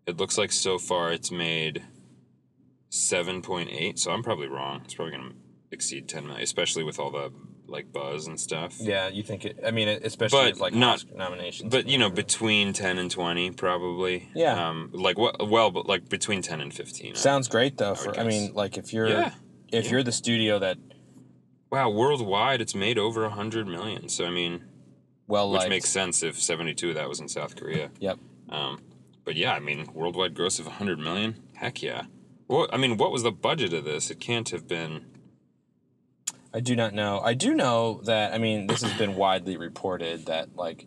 [0.07, 1.83] It looks like so far it's made
[2.91, 3.97] seven point eight.
[3.97, 4.81] So I'm probably wrong.
[4.85, 5.31] It's probably gonna
[5.71, 7.31] exceed ten million, especially with all the
[7.67, 8.75] like buzz and stuff.
[8.81, 9.57] Yeah, you think it?
[9.65, 11.71] I mean, especially But with, like not- Oscar nominations.
[11.71, 14.29] But you know, between ten and twenty, probably.
[14.35, 14.67] Yeah.
[14.69, 15.49] Um, like what?
[15.49, 17.13] Well, but like between ten and fifteen.
[17.13, 17.91] I- sounds great though.
[17.91, 19.31] would For I mean, like if you're Yeah.
[19.71, 19.91] if yeah.
[19.91, 20.77] you're the studio that
[21.71, 24.09] Wow, worldwide, it's made over a hundred million.
[24.09, 24.65] So I mean,
[25.27, 27.89] well which makes sense if seventy-two of that was in South Korea.
[27.99, 28.19] yep.
[28.49, 28.81] Um,
[29.23, 31.37] but yeah, I mean, worldwide gross of 100 million?
[31.53, 32.03] Heck yeah.
[32.51, 34.11] Well, I mean, what was the budget of this?
[34.11, 35.05] It can't have been.
[36.53, 37.21] I do not know.
[37.21, 40.85] I do know that I mean this has been widely reported that like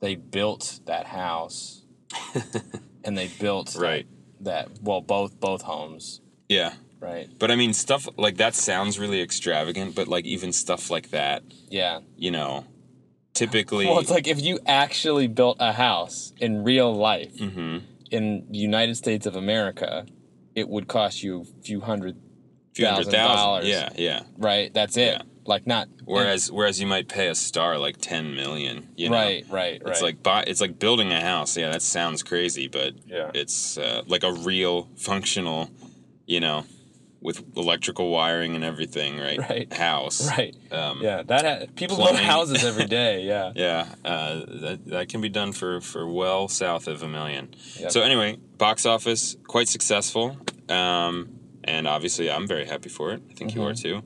[0.00, 1.86] they built that house
[3.04, 4.06] and they built Right.
[4.40, 6.20] that, well both both homes
[6.50, 6.74] Yeah.
[7.00, 11.08] right But I mean, stuff like that sounds really extravagant, but like even stuff like
[11.12, 12.66] that, yeah you know,
[13.32, 13.86] typically.
[13.86, 17.78] well it's like if you actually built a house in real life hmm
[18.10, 20.04] in the United States of America
[20.54, 22.16] it would cost you a few hundred
[22.74, 23.36] few hundred thousand thousand.
[23.36, 23.66] dollars.
[23.68, 24.20] Yeah, yeah.
[24.38, 25.22] right that's it Yeah.
[25.46, 28.88] like not Whereas, whereas you might pay a star like 10 million.
[28.96, 29.16] You know?
[29.16, 31.56] right right right It's like buy, it's like building a house.
[31.56, 33.30] Yeah, that sounds crazy, but Yeah.
[33.34, 35.70] it's uh, like a real functional,
[36.26, 36.64] you know,
[37.24, 39.38] with electrical wiring and everything, right?
[39.38, 39.72] Right.
[39.72, 40.28] House.
[40.28, 44.34] right Um, yeah that ha- people build houses every day yeah Yeah, uh,
[44.64, 47.54] that, that can be done for, for well south of a million.
[47.80, 47.90] Yep.
[47.92, 50.36] So anyway, box office quite successful,
[50.68, 51.30] um,
[51.64, 53.22] and obviously I'm very happy for it.
[53.30, 54.02] I think you are too.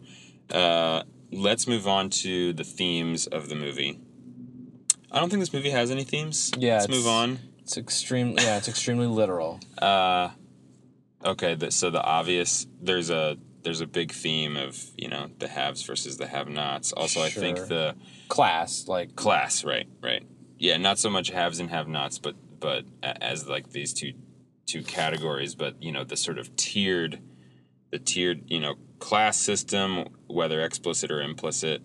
[0.49, 1.03] Uh,
[1.33, 3.99] let's move on to the themes of the movie.
[5.11, 6.53] I don't think this movie has any themes.
[6.57, 7.39] Yeah, let's move on.
[7.63, 9.59] It's extremely yeah, it's extremely literal.
[9.77, 10.31] Uh,
[11.25, 15.49] okay, the, so the obvious there's a there's a big theme of you know the
[15.49, 16.93] haves versus the have-nots.
[16.93, 17.95] Also, I think the
[18.29, 20.23] Class, like class right right
[20.59, 24.13] yeah not so much haves and have nots but but as like these two
[24.67, 27.21] two categories but you know the sort of tiered
[27.91, 31.81] the tiered you know class system whether explicit or implicit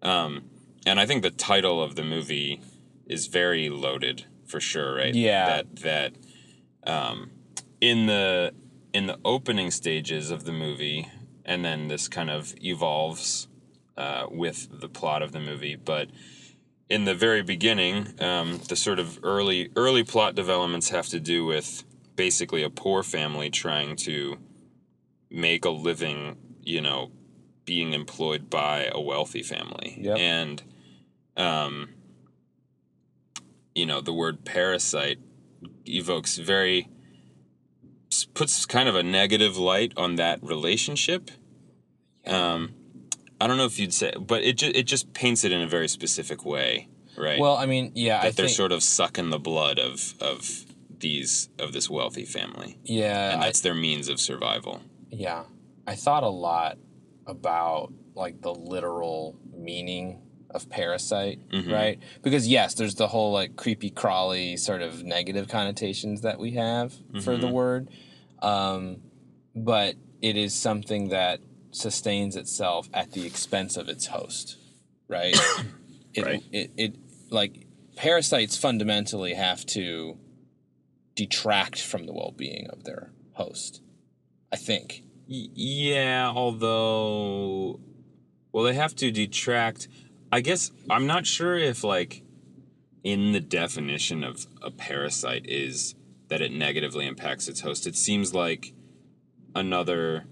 [0.00, 0.44] um
[0.86, 2.62] and i think the title of the movie
[3.06, 5.46] is very loaded for sure right Yeah.
[5.46, 6.12] that that
[6.86, 7.30] um
[7.80, 8.54] in the
[8.94, 11.08] in the opening stages of the movie
[11.44, 13.48] and then this kind of evolves
[13.98, 15.76] uh, with the plot of the movie.
[15.76, 16.08] But
[16.88, 21.44] in the very beginning, um, the sort of early early plot developments have to do
[21.44, 21.84] with
[22.16, 24.38] basically a poor family trying to
[25.28, 27.10] make a living, you know,
[27.64, 29.98] being employed by a wealthy family.
[30.00, 30.18] Yep.
[30.18, 30.62] And
[31.36, 31.88] um,
[33.74, 35.18] you know, the word parasite
[35.86, 36.88] evokes very
[38.24, 41.30] puts kind of a negative light on that relationship.
[42.26, 42.74] Um,
[43.40, 45.66] I don't know if you'd say, but it just it just paints it in a
[45.66, 47.38] very specific way, right?
[47.38, 50.64] well, I mean, yeah, that I they're think sort of sucking the blood of of
[50.98, 54.82] these of this wealthy family, yeah, and I, that's their means of survival.
[55.10, 55.44] yeah.
[55.86, 56.78] I thought a lot
[57.26, 60.22] about like the literal meaning
[60.54, 61.70] of parasite, Mhm.
[61.72, 61.98] right?
[62.22, 66.92] Because yes, there's the whole like creepy crawly sort of negative connotations that we have
[67.22, 67.52] for the Mhm.
[67.52, 67.88] word.
[68.40, 69.02] Um,
[69.54, 71.40] but it is something that
[71.70, 74.56] sustains itself at the expense of its host,
[75.08, 75.34] right?
[76.14, 76.42] it, Right.
[76.52, 76.94] It, it
[77.30, 80.18] like parasites fundamentally have to
[81.16, 83.80] detract from the well-being of their host.
[84.52, 85.02] I think.
[85.26, 87.80] Yeah, although,
[88.52, 89.88] well, they have to detract.
[90.36, 92.22] I guess I'm not sure if like
[93.02, 95.94] in the definition of a parasite is
[96.28, 97.86] that it negatively impacts its host.
[97.86, 98.72] It seems like
[99.54, 100.24] another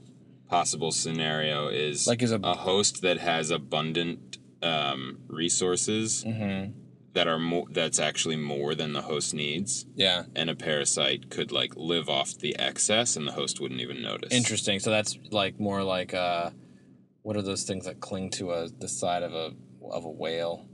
[0.48, 6.72] possible scenario is Like is a- a host that has abundant um, resources Mm-hmm.
[7.14, 10.24] that are more that's actually more than the host needs Yeah.
[10.34, 14.32] and a parasite could like live off the excess and the host wouldn't even notice
[14.32, 14.78] Interesting.
[14.80, 16.50] So that's like more like uh,
[17.22, 19.52] what are those things that cling to a the side of a
[19.90, 20.68] of a whale?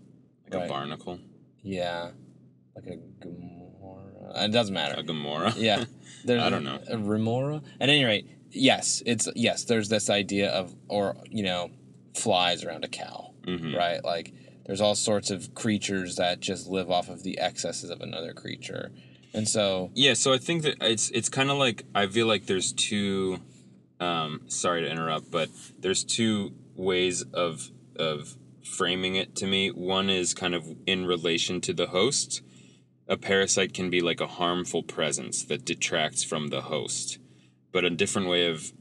[0.44, 0.64] like Right.
[0.66, 1.18] a barnacle
[1.62, 2.10] Yeah,
[2.74, 4.44] like a gamora.
[4.44, 5.00] It doesn't matter.
[5.00, 5.54] A Gamora.
[5.56, 5.84] Yeah,
[6.24, 6.80] there's I don't know.
[6.88, 7.62] a remora.
[7.80, 9.64] At any rate, yes, it's yes.
[9.64, 11.70] There's this idea of or you know,
[12.14, 13.74] flies around a cow, Mhm.
[13.76, 14.02] right?
[14.04, 14.32] Like
[14.66, 18.92] there's all sorts of creatures that just live off of the excesses of another creature,
[19.34, 22.46] and so Yeah, so I think that it's it's kind of like I feel like
[22.46, 23.40] there's two.
[24.00, 28.36] Um, sorry to interrupt, but there's two ways of of
[28.68, 29.70] framing it to me.
[29.70, 32.42] One is kind of in relation to the host.
[33.08, 37.18] A parasite can be like a harmful presence that detracts from the host,
[37.72, 38.72] but a different way of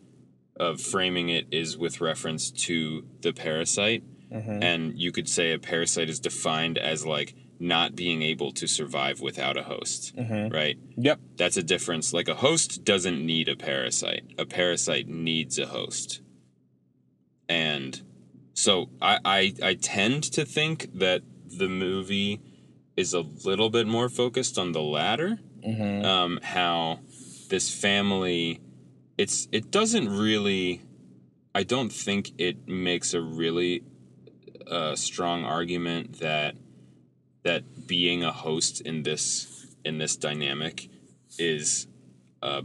[0.59, 4.03] of framing it is with reference to the parasite.
[4.31, 4.63] Mm-hmm.
[4.63, 9.21] And you could say a parasite is defined as like not being able to survive
[9.21, 10.53] without a host, mm-hmm.
[10.53, 10.77] right?
[10.95, 12.13] yep, That's a difference.
[12.13, 14.25] Like a host doesn't need a parasite.
[14.37, 16.21] A parasite needs a host.
[18.67, 22.41] So I, I I tend to think that the movie
[22.97, 25.39] is a little bit more focused on the latter.
[25.65, 26.05] mm-hmm.
[26.05, 26.99] Um, how
[27.47, 28.59] this family
[29.17, 30.81] it's it doesn't really
[31.55, 33.83] I don't think it makes a really
[34.69, 36.55] uh, strong argument that
[37.43, 40.89] that being a host in this in this dynamic
[41.39, 41.87] is
[42.41, 42.63] uh,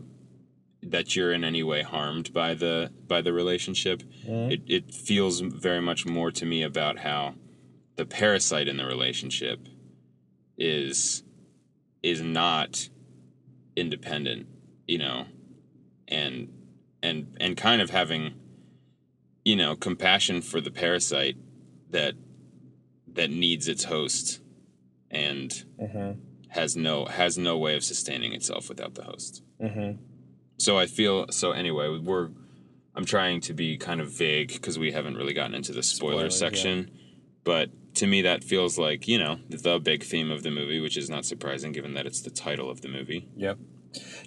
[0.83, 4.03] that you're in any way harmed by the by the relationship.
[4.51, 7.35] It it feels very much more to me about how
[7.97, 9.61] the parasite in the relationship
[10.59, 11.23] is
[12.03, 12.89] is not
[13.77, 14.47] independent,
[14.87, 15.27] you know,
[16.09, 16.53] and
[17.03, 18.35] and and kind of having
[19.45, 21.37] you know compassion for the parasite
[21.91, 22.15] that
[23.07, 24.41] that needs its host
[25.11, 26.21] and Mm-hmm.
[26.49, 29.43] has no has no way of sustaining itself without the host.
[29.61, 30.03] Mm-hmm.
[30.63, 32.29] So I feel so anyway, we're
[32.95, 36.29] I'm trying to be kind of vague because we haven't really gotten into the spoiler
[36.29, 36.49] Spoilers, yeah.
[36.49, 36.91] section,
[37.43, 40.97] but to me that feels like, you know, the big theme of the movie, which
[40.97, 43.29] is not surprising given that it's the title of the movie.
[43.37, 43.59] Yep.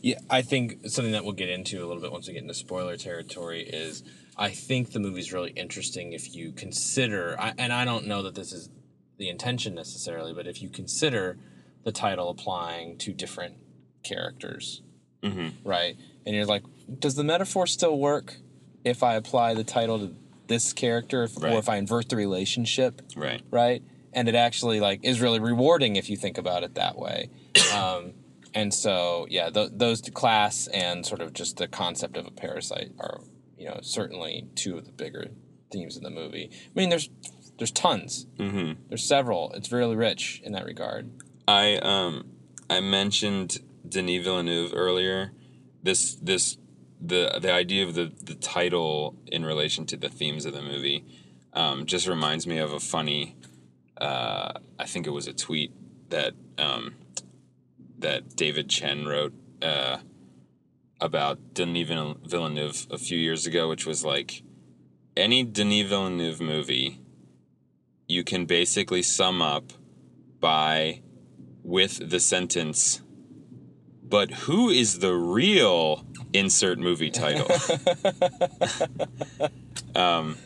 [0.01, 2.53] Yeah, I think something that we'll get into a little bit once we get into
[2.53, 4.03] spoiler territory is
[4.37, 8.35] I think the movie's really interesting if you consider, I, and I don't know that
[8.35, 8.69] this is
[9.17, 11.37] the intention necessarily, but if you consider
[11.85, 13.55] the title applying to different
[14.03, 14.81] characters,
[15.23, 15.53] Mhm.
[15.63, 15.95] right?
[16.25, 16.63] And you're like,
[16.99, 18.37] does the metaphor still work
[18.83, 20.15] if I apply the title to
[20.47, 21.53] this character, if, Right.
[21.53, 23.01] or if I invert the relationship?
[23.15, 23.41] Right.
[23.51, 23.83] right?
[24.13, 27.29] And it actually like is really rewarding if you think about it that way.
[27.73, 28.13] Um,
[28.53, 32.91] and so yeah, th- those class and sort of just the concept of a parasite
[32.99, 33.19] are
[33.57, 35.27] you know certainly two of the bigger
[35.71, 36.49] themes in the movie.
[36.53, 37.09] I mean, there's
[37.57, 38.27] there's tons.
[38.37, 38.77] Mhm.
[38.87, 39.51] There's several.
[39.53, 41.09] It's really rich in that regard.
[41.47, 42.27] I um
[42.69, 43.57] I mentioned
[43.87, 45.31] Denis Villeneuve earlier.
[45.85, 46.57] This this
[46.99, 51.05] the the idea of the the title in relation to the themes of the movie
[51.53, 53.35] um, just reminds me of a funny.
[54.01, 55.71] Uh, I think it was a tweet
[56.09, 56.95] that um,
[57.99, 59.97] that David Chen wrote uh,
[60.99, 64.41] about Denis Vill- Villeneuve a few years ago, which was like
[65.15, 66.99] any Denis Villeneuve movie,
[68.07, 69.71] you can basically sum up
[70.39, 71.01] by
[71.63, 73.01] with the sentence,
[74.09, 77.47] but who is the real insert movie title?
[79.95, 80.37] um,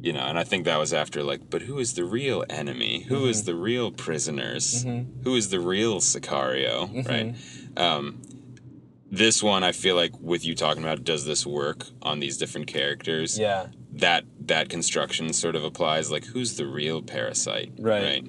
[0.00, 3.02] you know, and I think that was after like, but who is the real enemy?
[3.08, 4.84] Who is the real prisoners?
[5.24, 7.06] Who is the real Sicario?
[7.08, 7.34] Right.
[7.76, 8.20] Um,
[9.10, 12.66] this one, I feel like with you talking about, does this work on these different
[12.66, 13.38] characters?
[13.38, 13.68] Yeah.
[13.92, 18.24] that that construction sort of applies like who's the real parasite Right.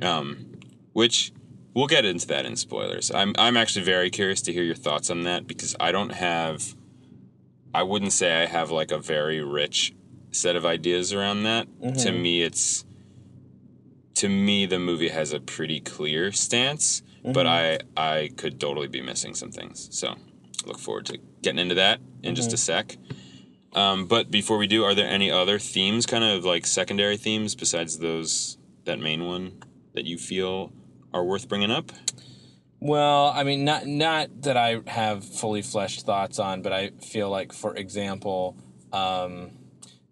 [0.00, 0.46] right um
[0.92, 1.32] which
[1.74, 3.10] we'll get into that in spoilers.
[3.10, 6.74] I'm i'm actually very curious to hear your thoughts on that because i don't have
[7.74, 9.94] i wouldn't say i have like a very rich
[10.32, 11.66] set of ideas around that.
[11.80, 12.22] To mm-hmm.
[12.22, 12.84] me it's
[14.14, 17.88] to me the movie has a pretty clear stance but mm-hmm.
[17.96, 19.88] i i could totally be missing some things.
[19.92, 20.16] So
[20.66, 22.88] look forward to getting into that in just a mm-hmm.
[22.88, 22.96] sec.
[23.72, 27.54] Um, but before we do, are there any other themes, kind of like secondary themes
[27.54, 29.62] besides those that main one
[29.94, 30.72] that you feel
[31.12, 31.92] are worth bringing up?
[32.80, 37.28] Well, I mean, not not that I have fully fleshed thoughts on, but I feel
[37.28, 38.56] like, for example,
[38.92, 39.50] um,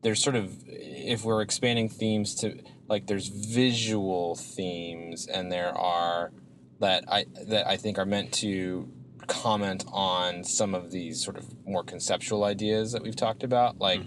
[0.02, 6.32] there's sort of if we're expanding themes to like there's visual themes, and there are
[6.80, 8.92] that I that I think are meant to
[9.26, 14.00] comment on some of these sort of more conceptual ideas that we've talked about, like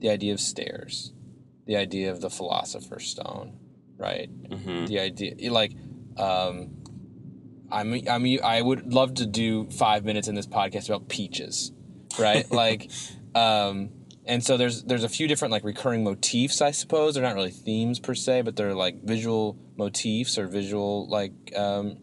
[0.00, 1.12] the idea of stairs,
[1.66, 3.58] the idea of the philosopher's stone,
[3.96, 4.28] right?
[4.50, 4.86] Mm-hmm.
[4.86, 5.72] The idea, like,
[6.18, 6.70] um,
[7.70, 11.72] I mean, I would love to do five minutes in this podcast about peaches,
[12.18, 12.50] right?
[12.62, 12.90] like,
[13.34, 13.90] um,
[14.24, 17.14] and so there's there's a few different like recurring motifs, I suppose.
[17.14, 21.98] They're not really themes per se, but they're like visual motifs or visual like um,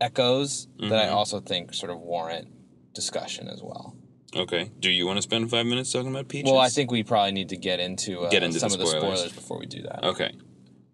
[0.00, 1.12] echoes that I Mhm.
[1.12, 2.48] also think sort of warrant
[2.94, 3.96] discussion as well.
[4.34, 4.70] Okay.
[4.80, 6.50] Do you want to spend five minutes talking about peaches?
[6.50, 8.80] Well, I think we probably need to get into, uh, Get into some the of
[8.80, 10.02] the spoilers before we do that.
[10.04, 10.32] Okay.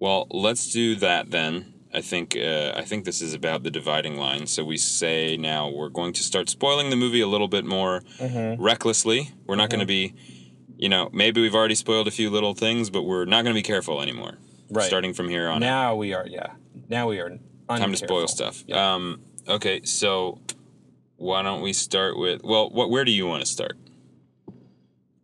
[0.00, 1.72] Well, let's do that then.
[1.92, 4.46] I think uh, I think this is about the dividing line.
[4.46, 8.02] So we say now we're going to start spoiling the movie a little bit more
[8.18, 8.62] Mm-hmm.
[8.62, 9.30] recklessly.
[9.46, 10.14] We're not going to be,
[10.76, 13.58] you know, maybe we've already spoiled a few little things, but we're not going to
[13.58, 14.34] be careful anymore.
[14.70, 14.84] Right.
[14.86, 15.62] Starting from here on.
[15.62, 15.66] out.
[15.66, 16.52] Now we are, yeah.
[16.90, 17.38] Now we are.
[17.68, 18.64] Time to spoil stuff.
[18.66, 18.94] Yeah.
[18.94, 20.40] Um, okay, so
[21.16, 22.42] why don't we start with?
[22.44, 22.90] Well, what?
[22.90, 23.76] Where do you want to start?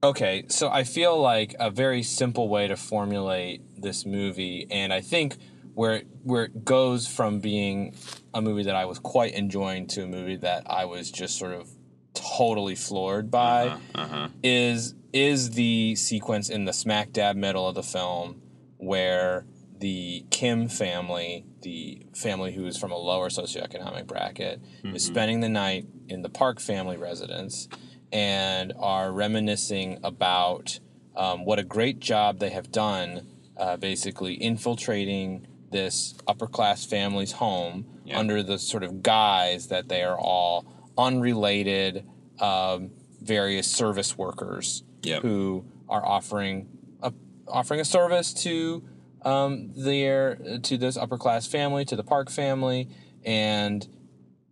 [0.02, 5.00] Okay, so I feel like a very simple way to formulate this movie, and I
[5.00, 5.36] think
[5.74, 7.94] where it, where it goes from being
[8.32, 11.52] a movie that I was quite enjoying to a movie that I was just sort
[11.52, 11.68] of
[12.14, 14.28] totally floored by Uh huh.
[14.42, 18.40] is is the sequence in the smack dab middle of the film
[18.78, 19.46] where
[19.78, 25.48] the Kim family, the family who is from a lower socioeconomic bracket, is spending the
[25.48, 27.68] night in the Park family residence
[28.12, 30.78] and are reminiscing about
[31.16, 37.32] um, what a great job they have done, uh, basically infiltrating this upper class family's
[37.32, 38.18] home Yeah.
[38.20, 40.64] under the sort of guise that they are all
[40.96, 42.04] unrelated,
[42.40, 45.22] um, various service workers Yep.
[45.22, 46.68] who are offering
[47.02, 47.12] a,
[47.48, 48.82] offering a service to
[49.22, 52.88] um, their to this upper class family, to the Park family,
[53.24, 53.88] and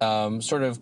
[0.00, 0.80] um, sort of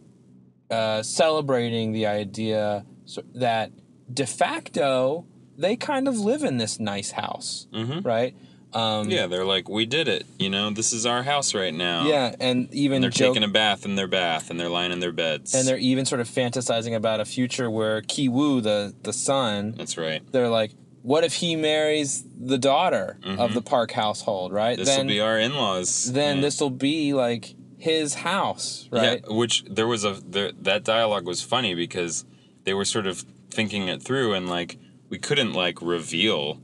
[0.70, 2.86] uh, celebrating the idea
[3.34, 3.72] that
[4.12, 5.26] de facto
[5.59, 8.05] they kind of live in this nice house, Mhm.
[8.05, 8.34] right?
[8.73, 10.27] Um, Yeah, they're like, we did it.
[10.39, 12.07] You know, this is our house right now.
[12.07, 14.93] yeah, and even And they're joke- taking a bath in their bath, and they're lying
[14.93, 15.55] in their beds.
[15.55, 19.75] and they're even sort of fantasizing about a future where Ki Woo, the the son,
[19.77, 20.23] That's right.
[20.33, 24.77] they're like, what if he marries the daughter of the Park household, right?
[24.79, 24.85] Mm-hmm.
[24.85, 26.12] This will be our in-laws.
[26.12, 26.43] then Yeah.
[26.43, 29.23] this will be like his house, right?
[29.27, 32.25] Yeah, which there was a there, that dialogue was funny because
[32.64, 34.77] they were sort of thinking it through, and like
[35.09, 36.61] we couldn't like reveal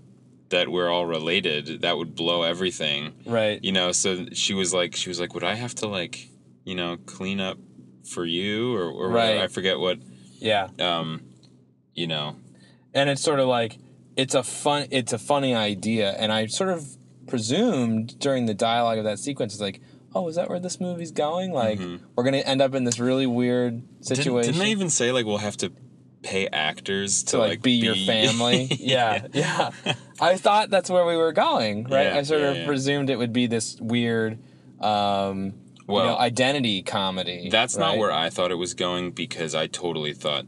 [0.51, 1.83] that we're all related.
[1.83, 3.13] That would blow everything.
[3.27, 3.63] Right.
[3.63, 6.29] you know so she was like she was like would i have to like
[6.65, 7.59] you know clean up
[8.13, 9.15] for you or, or whatever.
[9.39, 9.39] Right.
[9.39, 9.99] i forget what
[10.39, 10.69] Yeah.
[10.79, 11.23] um
[11.95, 12.37] you know
[12.95, 13.79] And it's sort of like
[14.17, 16.87] it's a fun it's a funny idea and I sort of
[17.27, 19.81] presumed during the dialogue of that sequence it's like,
[20.15, 21.53] "Oh, is that where this movie's going?
[21.53, 21.79] Like
[22.15, 25.13] we're going to end up in this really weird didn't, situation." didn't they even say
[25.13, 25.71] like we'll have to
[26.27, 28.65] pay actors to, to like, be, your family.
[28.81, 29.71] yeah, yeah.
[30.21, 32.09] I thought that's where we were going, right?
[32.09, 32.67] Yeah, I sort yeah, of yeah.
[32.67, 34.39] presumed it would be this weird,
[34.81, 35.55] um,
[35.87, 37.49] well you know, identity comedy.
[37.49, 40.45] that's not where i thought it was going because i totally thought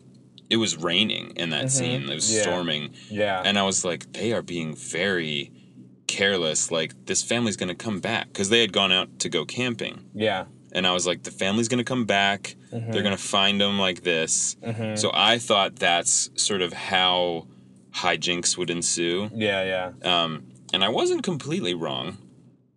[0.50, 2.42] it was raining in that scene it was Mm-hmm.
[2.42, 3.40] Storming Yeah.
[3.44, 5.52] and i was like they are being very
[6.08, 10.06] careless like this family's gonna come back because they had gone out to go camping
[10.12, 10.46] yeah.
[10.72, 12.56] And I was like, the family's gonna come back.
[12.72, 12.90] Mm-hmm.
[12.92, 14.56] They're gonna find them like this.
[14.96, 17.46] So I thought that's sort of how
[17.92, 19.30] hijinks would ensue.
[19.34, 19.92] Yeah.
[20.02, 20.22] Yeah.
[20.22, 22.18] Um, and I wasn't completely wrong,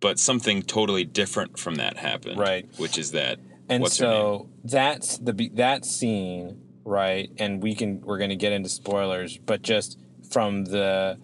[0.00, 2.38] but something totally different from that happened.
[2.38, 2.68] Right.
[2.78, 3.38] Which is that.
[3.68, 4.14] And what's her name?
[4.14, 7.30] so that's the be- that scene, right?
[7.38, 9.98] And we can we're to get into spoilers, but just
[10.30, 11.18] from the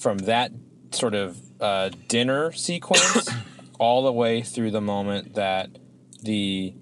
[0.00, 0.52] from that
[0.92, 3.28] sort of uh, dinner sequence
[3.78, 5.70] all the way through the moment that
[6.22, 6.74] the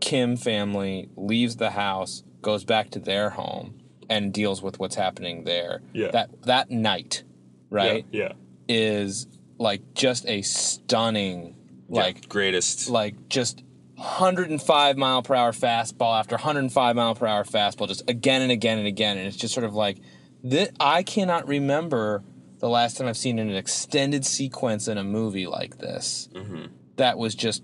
[0.00, 3.78] Kim family leaves the house, goes back to their home,
[4.10, 5.80] and deals with what's happening there.
[5.92, 6.10] Yeah.
[6.10, 7.22] That that night,
[7.70, 8.32] right, Yeah.
[8.68, 9.26] is
[9.58, 11.56] like just a stunning,
[11.88, 12.90] like Like greatest.
[12.90, 13.62] like just
[13.96, 18.78] 105 mile per hour fastball after 105 mile per hour fastball, just again and again
[18.78, 19.98] and again, and it's just sort of like
[20.42, 22.22] this, I cannot remember
[22.58, 26.64] the last time I've seen an extended sequence in a movie like this Mm-hmm.
[26.96, 27.62] that was just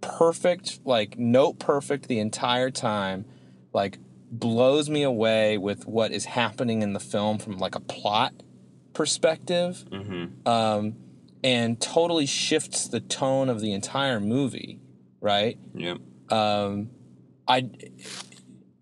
[0.00, 3.24] perfect, like note perfect the entire time,
[3.72, 3.98] like
[4.30, 8.32] blows me away with what is happening in the film from like a plot
[8.92, 10.48] perspective Mm-hmm.
[10.48, 10.96] um,
[11.42, 14.78] and totally shifts the tone of the entire movie,
[15.20, 15.58] right?
[15.74, 15.98] Yep.
[16.30, 16.90] Um,
[17.48, 17.70] I,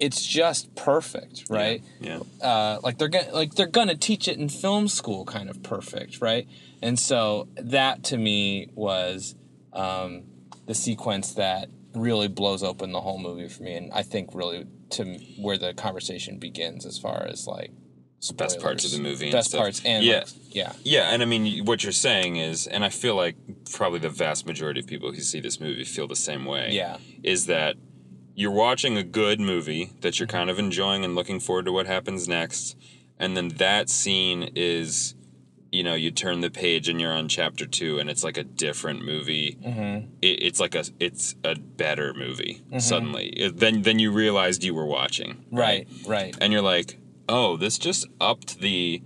[0.01, 1.83] it's just perfect, right?
[2.01, 2.21] Yeah.
[2.43, 6.21] Uh, like they're gonna like they're gonna teach it in film school, kind of perfect,
[6.21, 6.47] right?
[6.83, 9.35] And so that to me was
[9.73, 10.25] um,
[10.69, 14.67] the sequence that really blows open the whole movie for me, and I think really
[14.91, 15.05] to
[15.39, 17.73] where the conversation begins as far as like
[18.35, 19.61] Best parts of the movie and best stuff.
[19.61, 20.19] parts, and Yeah.
[20.19, 23.37] like, yeah, Yeah, and I mean, what you're saying is, and I feel like
[23.73, 26.71] probably the vast majority of people who see this movie feel the same way.
[26.73, 27.77] yeah, Is that
[28.35, 31.87] you're watching a good movie that you're kind of enjoying and looking forward to what
[31.87, 32.77] happens next,
[33.21, 35.15] and then that scene is
[35.71, 38.45] you know you turn the page and you're on chapter two and it's like a
[38.45, 40.07] different movie Mm-hmm.
[40.23, 44.75] it, it's like a it's a better movie suddenly It- then then you realized you
[44.75, 45.87] were watching Right.
[46.07, 46.35] Right.
[46.41, 46.99] and you're like
[47.29, 49.03] oh this just upped the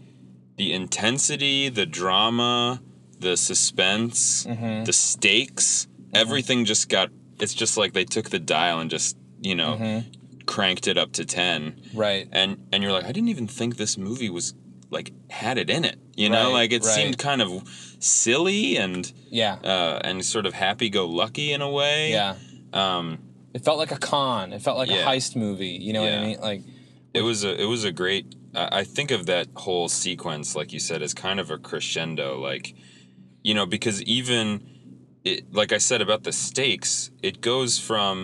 [0.57, 2.81] the intensity the drama
[3.19, 4.85] the suspense Mm-hmm.
[4.85, 7.09] the stakes everything just got
[7.41, 10.11] it's just like they took the dial and just you know Mm-hmm.
[10.47, 12.29] cranked it up to 10 Right.
[12.33, 14.55] and and you're like i didn't even think this movie was
[14.93, 16.95] like had it in it you know Right, like it right.
[16.95, 17.51] seemed kind of
[17.99, 19.55] silly and Yeah.
[19.65, 22.35] uh and sort of happy-go-lucky in a way Yeah.
[22.73, 23.19] um
[23.55, 24.53] It felt like a con.
[24.53, 25.05] It felt like Yeah.
[25.05, 25.77] a heist movie.
[25.87, 26.41] You know what I mean?
[26.41, 26.63] Like.
[27.15, 30.73] it was a it was a great I I think of that whole sequence like
[30.75, 32.75] you said as kind of a crescendo like
[33.43, 34.45] you know because even
[35.25, 38.15] it like I said about the stakes it goes from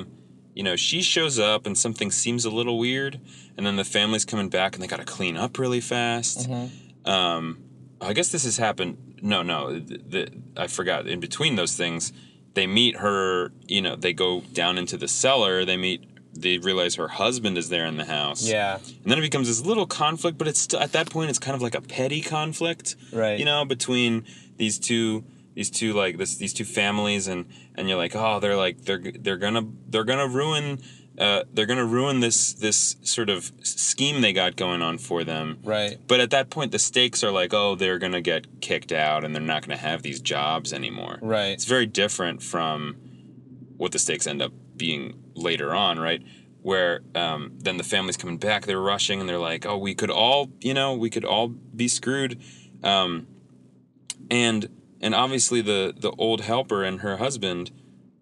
[0.54, 3.20] you know she shows up and something seems a little weird
[3.56, 6.70] and then the family's coming back and they got to clean up really fast Mhm.
[7.08, 7.58] um
[8.00, 12.12] I guess this has happened no no the, the I forgot in between those things
[12.54, 16.94] they meet her you know they go down into the cellar they meet they realize
[16.96, 18.76] her husband is there in the house Yeah.
[19.02, 21.56] and then it becomes this little conflict, but it's still at that point it's kind
[21.56, 23.38] of like a petty conflict, Right.
[23.40, 24.24] you know, between
[24.56, 25.24] these two
[25.58, 29.02] these two like this these two families and and you're like, "Oh, they're like they're
[29.02, 30.78] they're to they're to ruin
[31.18, 35.58] uh, they're to ruin this this sort of scheme they got going on for them."
[35.64, 35.98] Right.
[36.06, 39.34] But at that point the stakes are like, "Oh, they're to get kicked out and
[39.34, 41.48] they're not to have these jobs anymore." Right.
[41.48, 42.94] It's very different from
[43.76, 46.22] what the stakes end up being later on, right?
[46.62, 50.10] Where um, then the family's coming back, they're rushing, and they're like, "Oh, we could
[50.10, 52.40] all, you know, we could all be screwed,"
[52.84, 53.26] um,
[54.30, 54.68] and
[55.00, 57.70] and obviously the the old helper and her husband,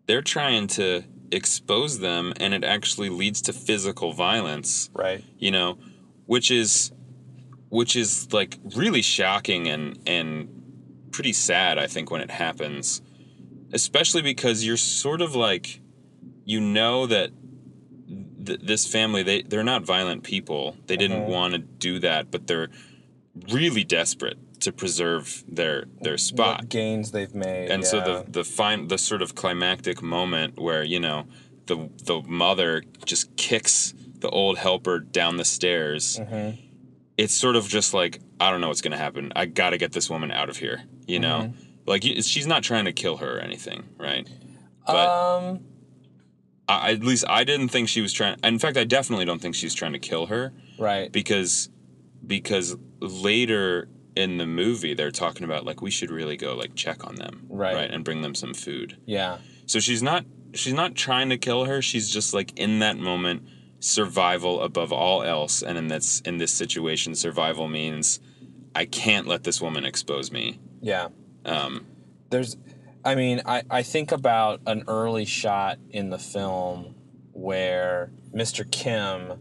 [0.07, 5.25] they're trying to expose them, and it actually leads to physical violence Right.
[5.39, 5.79] you know,
[6.27, 6.93] which is
[7.69, 10.49] which is like really shocking and and
[11.11, 13.03] pretty sad I think when it happens.
[13.73, 15.81] Especially because you're sort of like
[16.45, 17.31] you know that
[18.45, 20.77] th- this family they they're not violent people.
[20.87, 21.29] They didn't Mhm.
[21.29, 22.69] want to do that, but they're
[23.51, 27.71] really desperate to preserve their their spot What gains they've made.
[27.71, 31.27] and so the the fine the sort of climactic moment where you know
[31.67, 36.59] the the mother just kicks the old helper down the stairs Mhm.
[37.17, 40.11] it's sort of just like i don't know what's gonna happen i gotta get this
[40.11, 41.61] woman out of here you know Mm-hmm.
[41.87, 44.29] like she's not trying to kill her or anything right
[44.87, 45.61] but um.
[46.69, 49.55] I, at least i didn't think she was trying in fact i definitely don't think
[49.55, 51.11] she's trying to kill her Right.
[51.13, 51.71] because
[52.27, 57.07] because later in the movie they're talking about like we should really go like check
[57.07, 57.75] on them Right.
[57.75, 59.39] right and bring them some food Yeah.
[59.67, 61.83] So she's not she's not trying to kill her.
[61.83, 63.43] She's just like in that moment
[63.81, 68.19] survival above all else and in this in this situation survival means
[68.75, 70.59] I can't let this woman expose me.
[70.81, 71.09] Yeah.
[71.45, 71.87] Um
[72.31, 72.57] There's,
[73.05, 76.95] I mean, I, I think about an early shot in the film
[77.33, 78.69] where Mr.
[78.71, 79.35] Kim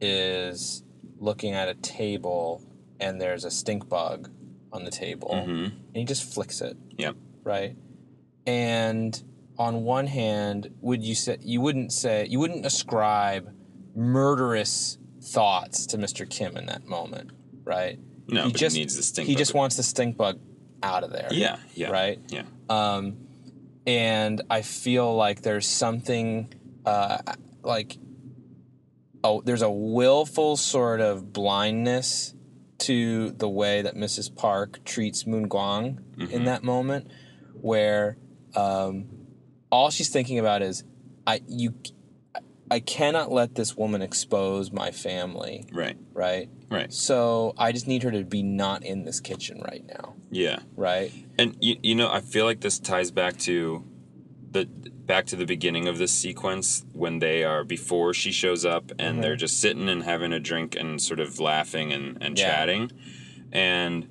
[0.00, 0.82] is
[1.18, 2.62] looking at a table
[3.00, 4.30] and there's a stink bug
[4.72, 5.66] on the table mhm.
[5.66, 6.76] and he just flicks it.
[6.96, 7.16] Yep.
[7.44, 7.76] Right.
[8.46, 9.20] And
[9.58, 13.52] on one hand, would you say you wouldn't say you wouldn't ascribe
[13.94, 16.28] murderous thoughts to Mr.
[16.28, 17.30] Kim in that moment,
[17.64, 17.98] right?
[18.28, 19.38] No, he just he needs the stink he bug.
[19.38, 20.38] just wants the stink bug
[20.82, 21.28] out of there.
[21.30, 21.90] Yeah, yeah.
[21.90, 22.20] Right.
[22.28, 22.42] Yeah.
[22.68, 23.28] Um,
[23.86, 26.52] and I feel like there's something
[26.84, 27.18] uh,
[27.62, 27.98] like
[29.24, 32.34] oh, there's a willful sort of blindness
[32.78, 34.34] to the way that Mrs.
[34.34, 36.00] Park treats Moon-gwang
[36.30, 37.10] in that moment,
[37.60, 38.16] where
[38.54, 39.06] um,
[39.70, 40.84] all she's thinking about is
[41.26, 41.74] I you
[42.70, 45.96] I cannot let this woman expose my family, Right.
[46.12, 46.50] right?
[46.70, 46.92] Right.
[46.92, 50.58] So I just need her to be not in this kitchen right now, Yeah.
[50.76, 51.10] right?
[51.38, 53.84] And you, you know, I feel like this ties back to
[54.50, 54.68] the
[55.08, 59.00] back to the beginning of this sequence when they are before she shows up and
[59.00, 59.20] Mm-hmm.
[59.22, 62.48] they're just sitting and having a drink and sort of laughing and, and Yeah.
[62.50, 62.92] chatting.
[63.50, 64.06] And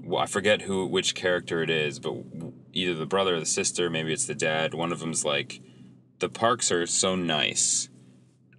[0.00, 2.14] well, I forget who which character it is, but
[2.72, 4.72] either the brother or the sister, maybe it's the dad.
[4.74, 5.60] One of them's like,
[6.18, 7.88] the parks are so nice.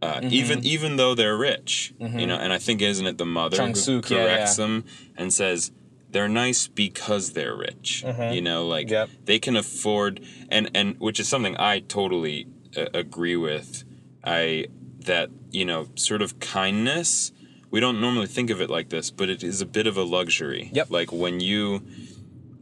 [0.02, 0.28] Uh, Mm-hmm.
[0.34, 3.76] Even even though they're rich, you know, and I think isn't it the mother who
[3.76, 4.64] Suk, yeah, corrects yeah.
[4.66, 4.86] them
[5.18, 5.72] and says
[6.12, 8.04] they're nice because they're rich.
[8.32, 8.94] You know, like Mm-hmm.
[8.94, 9.10] Yep.
[9.26, 12.48] they can afford and and which is something I totally
[12.78, 13.84] uh, agree with.
[14.24, 14.66] I
[15.06, 17.32] that you know sort of kindness.
[17.72, 20.04] We don't normally think of it like this, but it is a bit of a
[20.04, 20.72] luxury.
[20.74, 20.90] Yep.
[20.90, 21.84] Like when you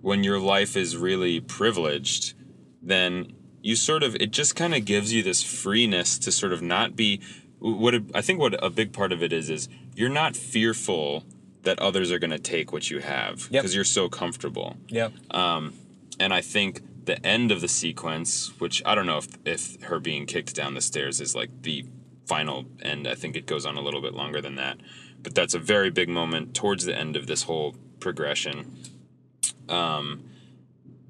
[0.01, 2.33] when your life is really privileged,
[2.81, 6.61] then you sort of it just kind of gives you this freeness to sort of
[6.61, 7.21] not be
[7.59, 11.23] what I think what a big part of it is is you're not fearful
[11.67, 13.51] that others are going to take what you have Yep.
[13.51, 14.75] because you're so comfortable.
[14.87, 15.11] Yep.
[16.19, 19.99] And I think the end of the sequence, which I don't know if if her
[19.99, 21.85] being kicked down the stairs is like the
[22.25, 23.07] final end.
[23.07, 24.77] I think it goes on a little bit longer than that.
[25.23, 28.75] But that's a very big moment towards the end of this whole progression.
[29.69, 30.23] Um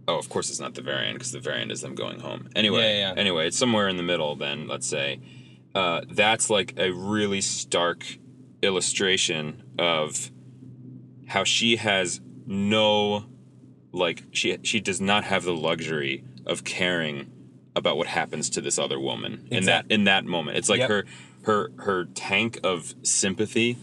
[0.09, 2.19] Oh, of course it's not the very end because the very end is them going
[2.21, 2.47] home.
[2.55, 3.19] Anyway, Yeah, yeah.
[3.21, 5.19] anyway, it's somewhere in the middle then, let's say.
[5.75, 8.05] Uh, that's like a really stark
[8.61, 10.31] illustration of
[11.27, 13.25] how she has no
[13.91, 17.31] like she she does not have the luxury of caring
[17.75, 20.57] about what happens to this other woman in that in that moment.
[20.57, 20.89] It's like Yep.
[20.89, 21.05] her
[21.43, 23.77] her her tank of sympathy,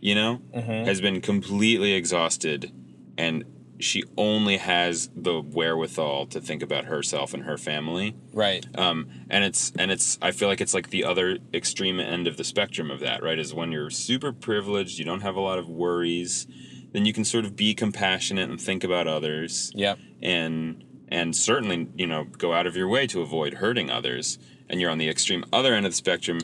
[0.00, 0.86] you know, Mm-hmm.
[0.86, 2.72] has been completely exhausted
[3.18, 3.44] and
[3.78, 8.14] she only has the wherewithal to think about herself and her family.
[8.32, 8.64] Right.
[8.76, 12.38] Um, and it's and it's I feel like it's like the other extreme end of
[12.38, 13.38] the spectrum of that, right?
[13.38, 16.46] Is when you're super privileged, you don't have a lot of worries,
[16.92, 19.98] then you can sort of be compassionate and think about others Yep.
[20.22, 24.38] and and certainly, you know, go out of your way to avoid hurting others.
[24.68, 26.40] And you're on the extreme other end of the spectrum.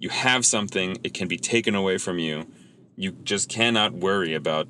[0.00, 2.48] You have something, it can be taken away from you.
[2.96, 4.66] You just cannot worry about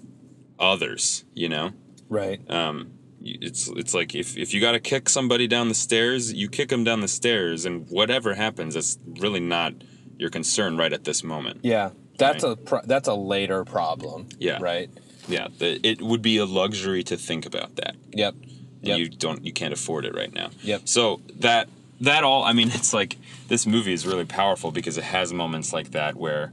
[0.59, 1.73] others, you know?
[2.11, 2.41] Right.
[2.51, 2.93] um,
[3.23, 6.71] it's it's like if, if you got to kick somebody down the stairs, you kick
[6.71, 9.75] them down the stairs, and whatever happens, that's really not
[10.19, 11.61] your concern right at this moment.
[11.63, 11.91] Yeah.
[12.19, 14.29] That's a pro- that's a later problem.
[14.39, 14.59] Yeah.
[14.61, 14.91] Right.
[15.31, 17.97] Yeah, the, it would be a luxury to think about that.
[18.13, 18.35] Yep.
[18.83, 18.99] Yep.
[18.99, 20.51] You don't, you can't afford it right now.
[20.63, 20.83] Yep.
[20.89, 21.69] So that
[22.01, 23.17] that all, I mean, it's like
[23.49, 26.53] this movie is really powerful because it has moments like that where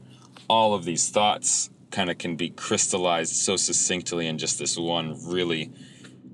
[0.50, 5.18] all of these thoughts kind of can be crystallized so succinctly in just this one
[5.26, 5.72] really,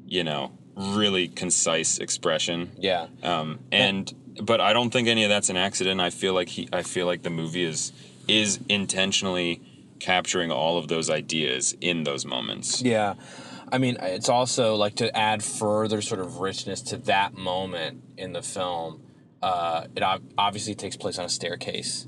[0.07, 2.71] you know, really concise expression.
[2.77, 3.07] Yeah.
[3.21, 6.01] um, and but I don't think any of that's an accident.
[6.01, 7.91] I feel like he, I feel like the movie is
[8.27, 9.61] is intentionally
[10.07, 12.81] capturing all of those ideas in those moments.
[12.81, 13.13] Yeah.
[13.71, 18.33] I mean, it's also like to add further sort of richness to that moment in
[18.33, 19.01] the film.
[19.41, 22.07] Uh, it ob- obviously takes place on a staircase,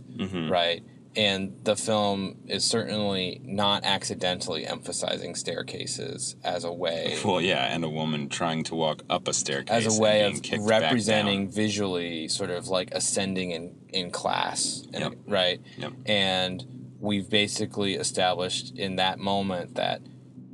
[0.50, 0.84] right?
[1.18, 7.84] And the film is certainly not accidentally emphasizing staircases as a way Well, yeah, and
[7.86, 12.50] a woman trying to walk up a staircase as a way of representing visually sort
[12.50, 15.14] of like ascending in in class and, Yep.
[15.28, 15.94] right Yep.
[16.06, 20.02] and we've basically established in that moment that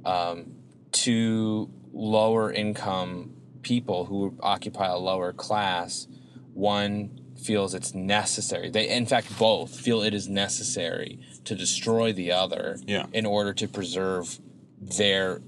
[0.06, 0.56] um,
[0.92, 6.08] two lower income people who occupy a lower class
[6.54, 7.12] one
[7.44, 12.78] feels it's necessary they in fact both feel it is necessary to destroy the other
[12.86, 13.06] Yeah.
[13.14, 14.40] in order to preserve
[14.80, 15.42] their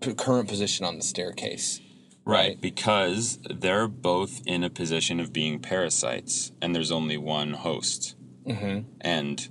[0.00, 1.80] p- current position on the staircase
[2.28, 8.16] Right, because they're both in a position of being parasites, and there's only one host.
[8.44, 8.80] Mm-hmm.
[9.00, 9.48] And,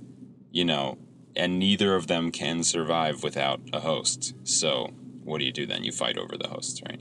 [0.56, 0.96] you know,
[1.36, 4.34] and neither of them can survive without a host.
[4.44, 4.88] So,
[5.22, 5.84] what do you do then?
[5.84, 7.00] You fight over the host, right?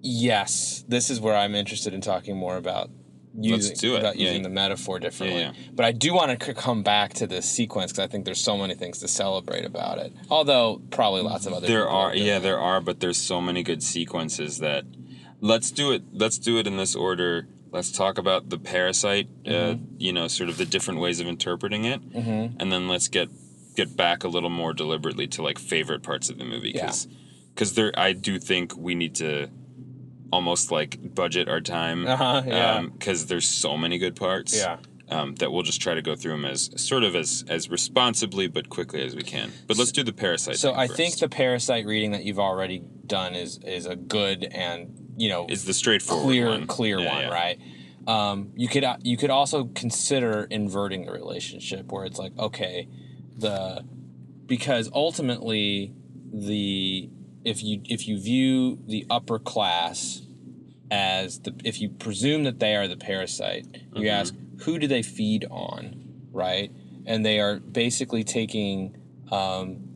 [0.00, 2.90] Yes, this is where I'm interested in talking more about
[3.36, 4.00] using do it.
[4.00, 4.26] about Yeah.
[4.26, 5.40] using the metaphor differently.
[5.40, 8.24] Yeah, But I do want to c- come back to this sequence because I think
[8.24, 10.12] there's so many things to celebrate about it.
[10.30, 13.82] Although probably lots of other There are, yeah, there are, but there's so many good
[13.82, 14.84] sequences that.
[15.40, 16.02] Let's do it.
[16.12, 17.48] Let's do it in this order.
[17.72, 19.28] Let's talk about the parasite.
[19.46, 19.84] Uh, Mm-hmm.
[19.98, 22.56] you know, sort of the different ways of interpreting it, mm-hmm.
[22.60, 23.28] and then let's get
[23.74, 26.92] get back a little more deliberately to like favorite parts of the movie Yeah.
[27.54, 29.48] because there I do think we need to
[30.30, 32.82] almost like budget our time Uh-huh, yeah.
[32.82, 34.76] because there's so many good parts Yeah.
[35.08, 38.46] um, that we'll just try to go through them as sort of as as responsibly
[38.46, 40.96] but quickly as we can but let's do the parasite So I first.
[40.98, 45.46] think the parasite reading that you've already done is is a good and you know
[45.48, 46.66] is the straightforward clear one.
[46.66, 47.28] clear Yeah, one, yeah.
[47.28, 47.60] right?
[48.06, 52.88] Um, you could uh, you could also consider inverting the relationship where it's like okay,
[53.36, 53.84] the
[54.46, 55.94] because ultimately
[56.32, 57.10] the
[57.44, 60.22] if you if you view the upper class
[60.90, 65.02] as the if you presume that they are the parasite, you ask who do they
[65.02, 66.70] feed on, right?
[67.06, 68.96] And they are basically taking
[69.30, 69.91] um,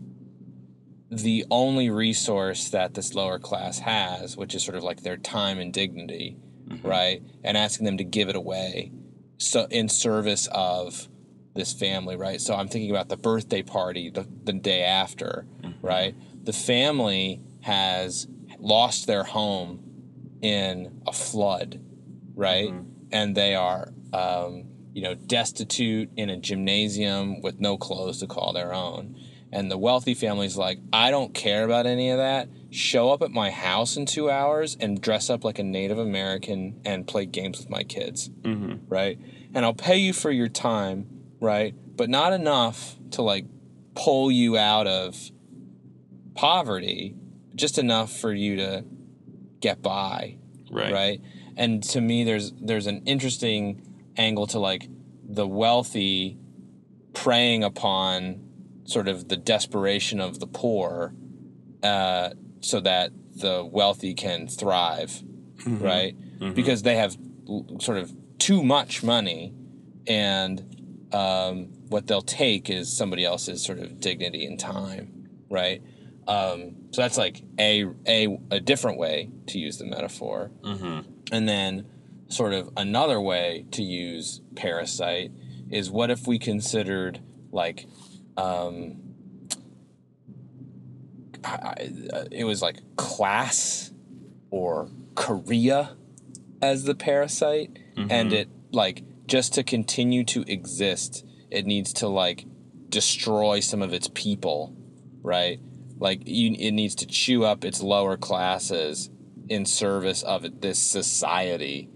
[1.11, 5.59] the only resource that this lower class has, which is sort of like their time
[5.59, 6.36] and dignity,
[6.68, 6.86] mm-hmm.
[6.86, 7.22] right?
[7.44, 8.92] And asking them to give it away
[9.38, 11.09] so in service of
[11.54, 12.40] this family, right?
[12.40, 15.86] So I'm thinking about the birthday party the, the day after, mm-hmm.
[15.86, 16.14] right?
[16.44, 18.26] The family has
[18.59, 19.82] lost their home
[20.42, 21.80] in a flood,
[22.34, 22.70] right?
[22.70, 22.90] Mm-hmm.
[23.12, 28.52] And they are, um, you know, destitute in a gymnasium with no clothes to call
[28.52, 29.16] their own.
[29.57, 32.50] And the wealthy family's like, I don't care about any of that.
[32.70, 36.78] Show up at my house in two hours and dress up like a Native American
[36.84, 38.84] and play games with my kids, mm-hmm.
[38.86, 39.18] right?
[39.54, 41.07] And I'll pay you for your time,
[41.40, 41.74] right?
[41.96, 43.46] But not enough to like
[43.94, 45.16] pull you out of
[46.34, 47.16] poverty,
[47.54, 48.84] just enough for you to
[49.61, 50.36] get by,
[50.70, 50.92] Right.
[50.92, 51.20] right?
[51.57, 53.80] And to me, there's there's an interesting
[54.18, 54.86] angle to like
[55.26, 56.36] the wealthy
[57.14, 58.45] preying upon
[58.87, 61.14] sort of the desperation of the poor,
[61.82, 62.30] uh,
[62.61, 65.22] so that the wealthy can thrive,
[65.66, 66.16] right?
[66.55, 67.16] Because they have
[67.49, 69.53] l- sort of too much money,
[70.07, 75.82] and um, what they'll take is somebody else's sort of dignity and time, right?
[76.28, 81.01] Um, so that's like a a a different way to use the metaphor, Mm-hmm.
[81.32, 81.87] and then
[82.28, 85.30] sort of another way to use parasite
[85.70, 87.20] is what if we considered
[87.53, 87.87] like
[88.37, 89.01] um,
[91.45, 91.49] I,
[92.12, 93.93] I- it was like class
[94.51, 95.97] or Korea
[96.62, 97.78] as the parasite,
[98.11, 102.45] and it like just to continue to exist, it needs to like
[102.89, 104.76] destroy some of its people,
[105.22, 105.59] right?
[105.99, 109.11] Like you, it needs to chew up its lower classes
[109.49, 111.89] in service of it, this society,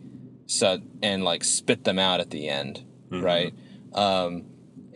[0.46, 2.84] so and like spit them out at the end,
[3.22, 3.54] right?
[3.92, 4.46] Um,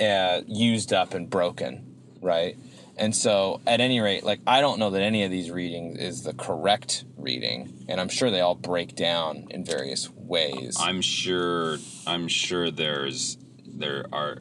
[0.00, 2.56] uh, used up and broken, right?
[2.96, 6.22] And so, at any rate, like I don't know that any of these readings is
[6.22, 10.76] the correct reading, and I'm sure they all break down in various ways.
[10.78, 11.78] I'm sure.
[12.06, 13.36] I'm sure there's
[13.66, 14.38] there are.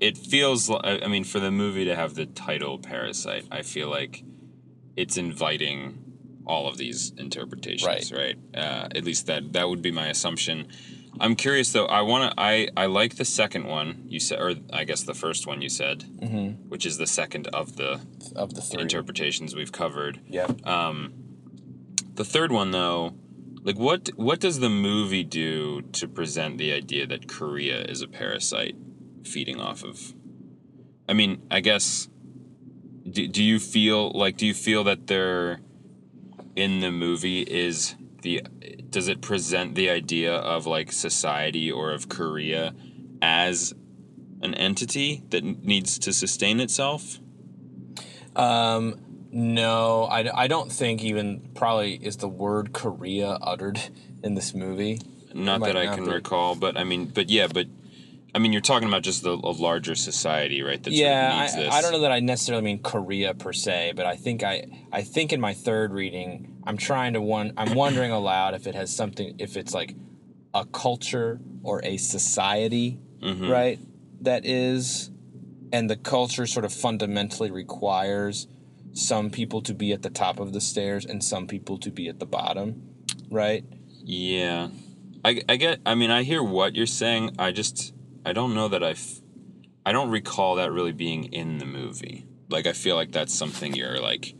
[0.00, 0.70] It feels.
[0.70, 4.24] li- I I mean, for the movie to have the title "Parasite," I feel like
[4.96, 6.02] it's inviting
[6.46, 8.12] all of these interpretations.
[8.12, 8.36] Right.
[8.54, 10.68] Uh, at least that that would be my assumption.
[11.20, 11.86] I'm curious though.
[11.86, 12.40] I want to.
[12.40, 15.68] I I like the second one you said, or I guess the first one you
[15.68, 16.68] said, mm-hmm.
[16.68, 18.00] which is the second of the
[18.34, 20.20] Of the three, interpretations we've covered.
[20.28, 20.50] yep.
[22.14, 23.14] The third one, though,
[23.62, 28.08] like what what does the movie do to present the idea that Korea is a
[28.08, 28.74] parasite
[29.24, 30.14] feeding off of?
[31.08, 32.08] I mean, I guess.
[33.08, 35.60] Do, do you feel like do you feel that there,
[36.56, 38.42] in the movie, is the
[38.96, 42.74] does it present the idea of like society or of Korea
[43.20, 43.74] as
[44.40, 47.18] an entity that needs to sustain itself?
[48.34, 48.98] Um,
[49.30, 53.78] no, I, I don't think even probably is the word Korea uttered
[54.22, 55.02] in this movie.
[55.34, 56.12] Not that I can be.
[56.12, 57.66] recall, but I mean, but yeah, but
[58.36, 60.82] I mean, you're talking about just the a larger society, right?
[60.82, 61.78] That yeah, sort of needs I.
[61.78, 65.00] I don't know that I necessarily mean Korea per se, but I think I I
[65.00, 68.94] think in my third reading, I'm trying to one I'm wondering aloud if it has
[68.94, 69.94] something if it's like
[70.52, 73.50] a culture or a society, Mhm.
[73.50, 73.78] right?
[74.20, 75.10] That is,
[75.72, 78.48] and the culture sort of fundamentally requires
[78.92, 82.06] some people to be at the top of the stairs and some people to be
[82.08, 82.82] at the bottom,
[83.30, 83.64] right?
[84.04, 84.68] Yeah,
[85.24, 85.80] I, I get.
[85.86, 87.34] I mean, I hear what you're saying.
[87.38, 87.92] I just
[88.26, 88.90] I don't know that I.
[88.90, 89.20] F-
[89.84, 92.26] I don't recall that really being in the movie.
[92.48, 94.34] Like I feel like that's something you're like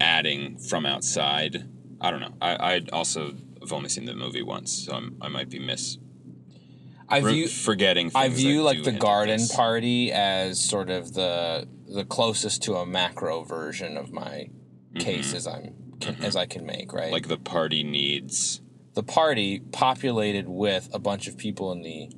[0.00, 1.68] adding from outside.
[2.00, 2.34] I don't know.
[2.40, 5.98] I I also have only seen the movie once, so I'm, I might be miss
[7.12, 8.10] I view forgetting.
[8.14, 9.54] I view like the garden this.
[9.54, 14.48] party as sort of the the closest to a macro version of my
[14.98, 17.04] case as I'm can, as I can make right.
[17.04, 17.12] Mm-hmm.
[17.12, 18.62] Like the party needs.
[18.94, 22.10] the party populated with a bunch of people in the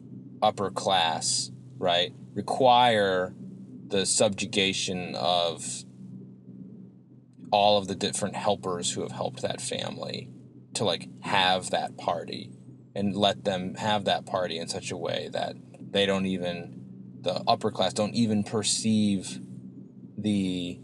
[0.43, 3.35] upper class, right, require
[3.89, 5.85] the subjugation of
[7.51, 10.29] all of the different helpers who have helped that family
[10.75, 12.51] to like have that party
[12.95, 16.81] and let them have that party in such a way that they don't even
[17.21, 19.41] the upper class don't even perceive
[20.19, 20.81] the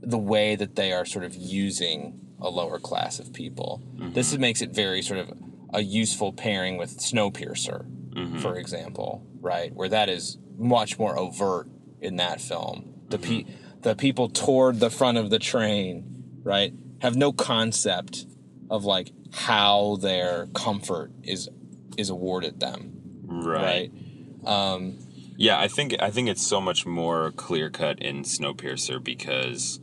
[0.00, 3.82] the way that they are sort of using a lower class of people.
[3.96, 4.40] This mm-hmm.
[4.40, 5.32] makes it very sort of
[5.72, 9.72] a useful pairing with Snowpiercer, for example, right?
[9.74, 11.68] Where that is much more overt
[12.00, 12.94] in that film.
[13.08, 13.44] The pe-
[13.80, 18.26] the people toward the front of the train, right, have no concept
[18.70, 21.48] of like how their comfort is
[21.96, 22.92] is awarded them,
[23.24, 23.90] Right.
[24.44, 24.48] right?
[24.48, 24.98] Um,
[25.36, 29.80] Yeah, I think I think it's so much more clear cut in Snowpiercer because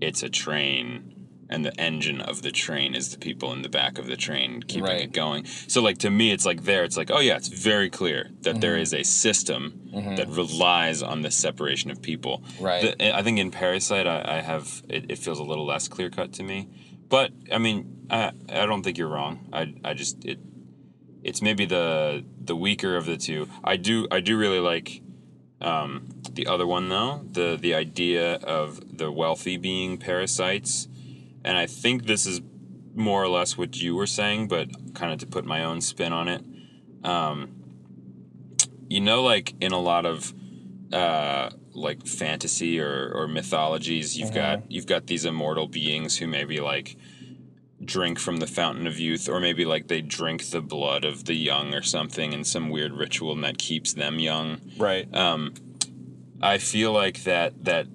[0.00, 1.13] it's a train
[1.50, 4.62] and the engine of the train is the people in the back of the train
[4.62, 5.00] keeping Right.
[5.02, 5.44] it going.
[5.68, 8.50] So like to me it's like there it's like oh yeah, it's very clear that
[8.52, 8.60] Mm-hmm.
[8.60, 9.80] there is a system
[10.16, 12.42] that relies on the separation of people.
[12.60, 12.96] Right.
[12.98, 16.10] The- I think in Parasite I, I have it, it feels a little less clear
[16.10, 16.68] cut to me.
[17.08, 19.48] But I mean, I I don't think you're wrong.
[19.52, 20.38] I I just it
[21.22, 23.48] it's maybe the the weaker of the two.
[23.62, 25.02] I do I do really like
[25.60, 30.88] um, the other one though the the idea of the wealthy being parasites,
[31.44, 32.40] and I think this is
[32.94, 36.12] more or less what you were saying, but kind of to put my own spin
[36.12, 36.42] on it.
[37.02, 37.50] Um,
[38.88, 40.32] you know, like in a lot of
[40.92, 44.16] uh, like fantasy or, or mythologies.
[44.16, 46.96] You've got you've got these immortal beings who maybe like
[47.84, 51.34] drink from the fountain of youth, or maybe like they drink the blood of the
[51.34, 54.60] young or something in some weird ritual, and that keeps them young.
[54.78, 55.12] Right.
[56.40, 57.88] I feel like that that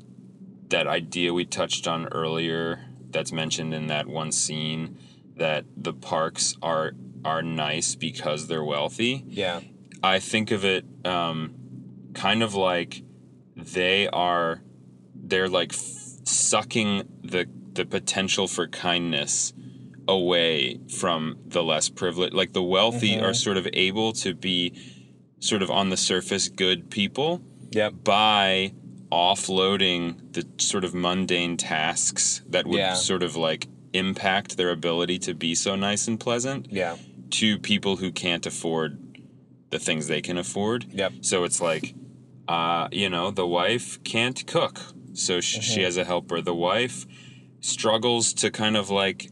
[0.69, 4.97] that idea we touched on earlier that's mentioned in that one scene
[5.35, 6.93] that the parks are
[7.25, 9.23] are nice because they're wealthy.
[9.27, 9.59] yeah.
[10.01, 11.53] I think of it um,
[12.13, 13.03] kind of like
[13.57, 14.61] they are
[15.13, 15.79] they're like f-
[16.23, 19.53] sucking the the potential for kindness
[20.07, 24.73] away from the less privileged like the wealthy are sort of able to be
[25.39, 27.41] sort of on the surface good people
[27.71, 28.03] Yep.
[28.03, 28.73] by
[29.11, 32.93] offloading the sort of mundane tasks that would Yeah.
[32.93, 36.97] sort of like impact their ability to be so nice and pleasant Yeah.
[37.31, 38.99] to people who can't afford
[39.71, 40.85] the things they can afford.
[40.91, 41.13] Yep.
[41.21, 41.93] So it's like,
[42.47, 45.81] uh, you know, the wife can't cook, so sh- she mm-hmm.
[45.81, 46.41] has a helper.
[46.41, 47.05] The wife
[47.61, 49.29] struggles to kind of like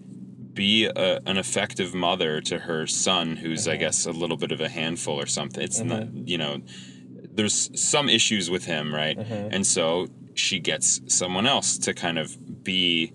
[0.53, 3.81] be a, an effective mother to her son, who's I mm-hmm.
[3.81, 5.63] guess a little bit of a handful or something.
[5.63, 6.27] It's not, mm-hmm.
[6.27, 6.61] you know,
[7.37, 9.17] there's some issues with him, right?
[9.53, 13.13] And so she gets someone else to kind of be,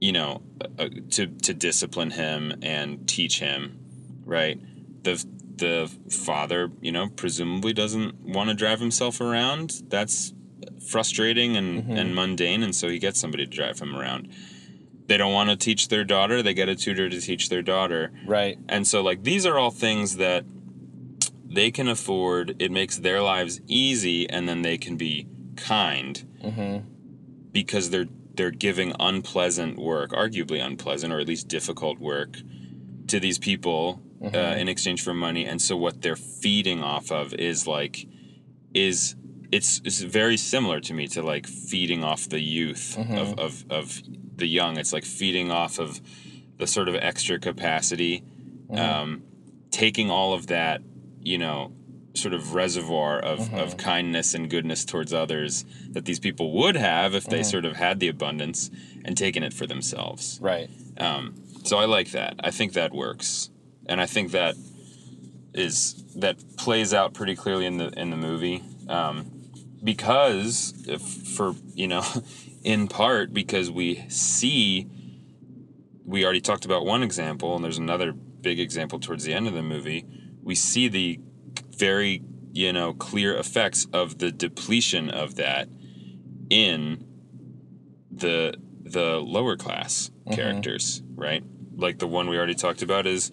[0.00, 0.42] you know,
[0.78, 3.78] uh, to to discipline him and teach him,
[4.24, 4.60] right?
[5.02, 5.24] The
[5.56, 9.82] the father, you know, presumably doesn't want to drive himself around.
[9.88, 10.34] That's
[10.86, 14.28] frustrating and, and mundane, and so he gets somebody to drive him around.
[15.06, 18.12] They don't want to teach their daughter, they get a tutor to teach their daughter.
[18.26, 18.58] Right.
[18.68, 20.44] And so, like, these are all things that
[21.56, 22.54] they can afford.
[22.58, 25.26] It makes their lives easy, and then they can be
[25.56, 26.14] kind
[27.52, 32.36] because they're they're giving unpleasant work, arguably unpleasant or at least difficult work,
[33.08, 35.44] to these people uh, in exchange for money.
[35.46, 38.06] And so, what they're feeding off of is like
[38.74, 39.16] is
[39.52, 44.02] it's it's very similar to me to like feeding off the youth of, of of
[44.36, 44.76] the young.
[44.76, 46.00] It's like feeding off of
[46.58, 48.22] the sort of extra capacity,
[49.02, 49.22] um,
[49.70, 50.80] taking all of that,
[51.26, 51.72] you know,
[52.14, 57.14] sort of reservoir of, of kindness and goodness towards others that these people would have
[57.14, 58.70] if they sort of had the abundance
[59.04, 60.38] and taken it for themselves.
[60.40, 60.70] Right.
[60.96, 62.36] Um, so I like that.
[62.42, 63.50] I think that works,
[63.86, 64.54] and I think that
[65.52, 69.26] is that plays out pretty clearly in the in the movie um,
[69.82, 72.04] because if for you know
[72.62, 74.86] in part because we see
[76.04, 79.54] we already talked about one example and there's another big example towards the end of
[79.54, 80.04] the movie
[80.46, 81.20] we see the
[81.76, 82.22] very
[82.52, 85.68] you know clear effects of the depletion of that
[86.48, 87.04] in
[88.10, 90.34] the the lower class mm-hmm.
[90.34, 91.42] characters right?
[91.74, 93.32] Like the one we already talked about is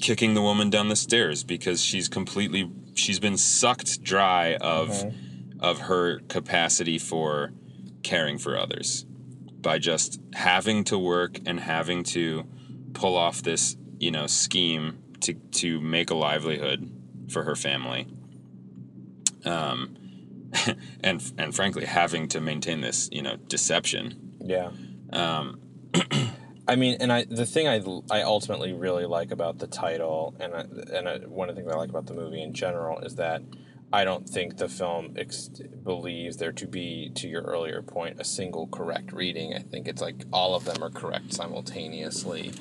[0.00, 5.60] kicking the woman down the stairs because she's completely she's been sucked dry of mm-hmm.
[5.60, 7.52] of her capacity for
[8.02, 9.04] caring for others
[9.60, 12.46] by just having to work and having to
[12.94, 16.90] pull off this you know scheme to to make a livelihood
[17.30, 18.06] for her family
[19.44, 19.96] um
[21.04, 24.70] and and frankly having to maintain this you know deception Yeah.
[25.12, 25.60] Um,
[26.68, 30.54] I mean, and I the thing I, I ultimately really like about the title, and
[30.54, 30.60] I,
[30.96, 33.42] and I, one of the things I like about the movie in general is that
[33.92, 38.24] I don't think the film ex- believes there to be, to your earlier point, a
[38.24, 39.52] single correct reading.
[39.52, 42.52] I think it's like all of them are correct simultaneously.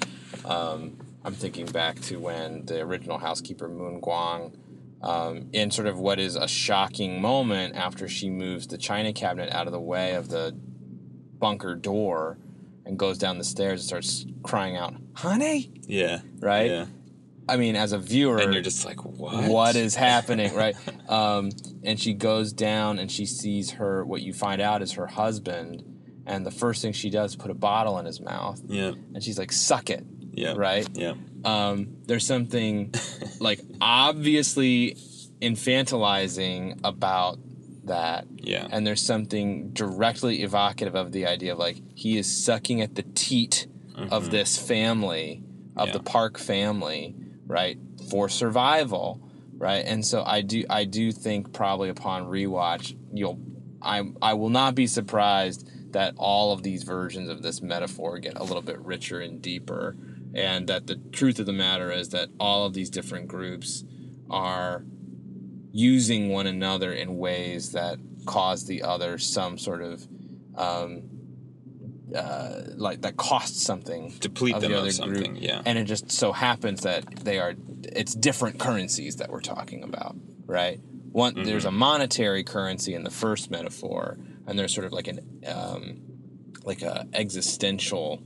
[0.43, 0.97] Um,
[1.30, 4.58] I'm thinking back to when the original housekeeper Moon-gwang
[5.04, 9.54] um, in sort of what is a shocking moment after she moves the china cabinet
[9.54, 10.58] out of the way of the
[11.38, 12.40] bunker door
[12.84, 16.72] and goes down the stairs and starts crying out, "Honey!" yeah Right?
[16.72, 16.86] yeah
[17.48, 20.76] I mean, as a viewer, and you're just like what what is happening, right?
[21.08, 21.52] Um,
[21.84, 24.04] and she goes down and she sees her.
[24.04, 25.84] What you find out is her husband,
[26.26, 29.38] and the first thing she does put a bottle in his mouth, yeah and she's
[29.38, 30.88] like, "Suck it," yeah right?
[30.94, 31.14] yeah
[31.46, 32.94] um, there's something
[33.40, 34.98] like obviously
[35.42, 37.40] infantilizing about
[37.86, 38.26] that.
[38.38, 38.68] Yeah.
[38.72, 43.04] And there's something directly evocative of the idea of like he is sucking at the
[43.04, 43.68] teat
[44.12, 45.44] of this family,
[45.76, 45.94] of Yeah.
[45.94, 47.16] the Park family,
[47.48, 47.78] right?
[48.10, 49.22] For survival.
[49.58, 49.84] Right.
[49.86, 53.40] And so I do I do think probably upon rewatch you'll
[53.82, 58.38] I I will not be surprised that all of these versions of this metaphor get
[58.38, 59.98] a little bit richer and deeper
[60.34, 63.84] and that the truth of the matter is that all of these different groups
[64.30, 64.84] are
[65.72, 70.08] using one another in ways that cause the other some sort of
[70.56, 71.04] um,
[72.16, 75.44] uh, like that costs something Deplete of them the of other something, group.
[75.44, 75.62] yeah.
[75.66, 77.54] and it just so happens that they are
[77.84, 80.16] it's different currencies that we're talking about
[80.46, 80.80] right
[81.12, 85.20] one there's a monetary currency in the first metaphor, and there's sort of like an
[85.48, 86.02] um,
[86.64, 88.22] like a existential,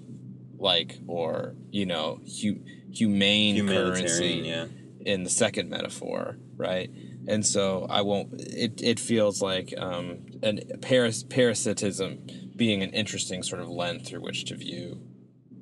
[0.63, 4.65] like or you know hu- humane currency yeah.
[5.01, 6.89] in the second metaphor, right?
[7.27, 8.33] And so I won't.
[8.39, 14.21] It it feels like um, an paras, parasitism being an interesting sort of lens through
[14.21, 15.01] which to view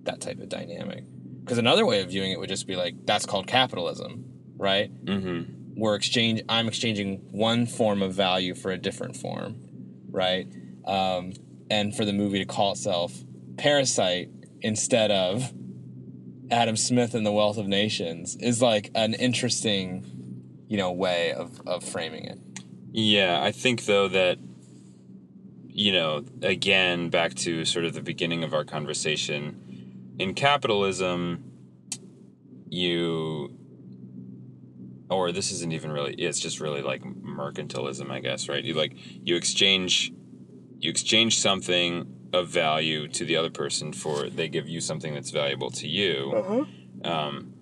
[0.04, 1.04] that type of dynamic.
[1.42, 4.26] Because another way of viewing it would just be like that's called capitalism,
[4.58, 4.94] right?
[5.06, 5.80] Mm-hmm.
[5.80, 6.44] We're exchange.
[6.48, 9.56] I'm exchanging one form of value for a different form,
[10.10, 10.48] right?
[10.86, 11.34] Um,
[11.70, 13.14] and for the movie to call itself
[13.58, 14.30] Parasite
[14.62, 15.54] instead of
[16.50, 20.06] Adam Smith and the Wealth of Nations is like an interesting,
[20.68, 22.40] you know, way of, of framing it.
[22.92, 24.38] Yeah, I think though that
[25.74, 31.46] you know, again back to sort of the beginning of our conversation, in capitalism
[32.70, 33.58] you
[35.10, 38.64] or this isn't even really it's just really like mercantilism, I guess, right?
[38.64, 40.12] You like you exchange
[40.80, 45.32] you exchange something of value to the other person for they give you something that's
[45.32, 46.32] valuable to you.
[46.34, 47.06] Mm-hmm.
[47.06, 47.54] Um,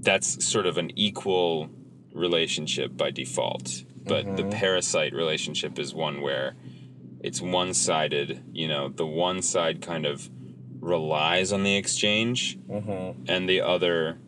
[0.00, 1.70] that's sort of an equal
[2.14, 3.84] relationship by default.
[4.04, 4.50] But the mm-hmm.
[4.50, 6.54] parasite relationship is one where
[7.20, 10.30] it's one sided, you know, the one side kind of
[10.80, 13.24] relies on the exchange mm-hmm.
[13.28, 14.18] and the other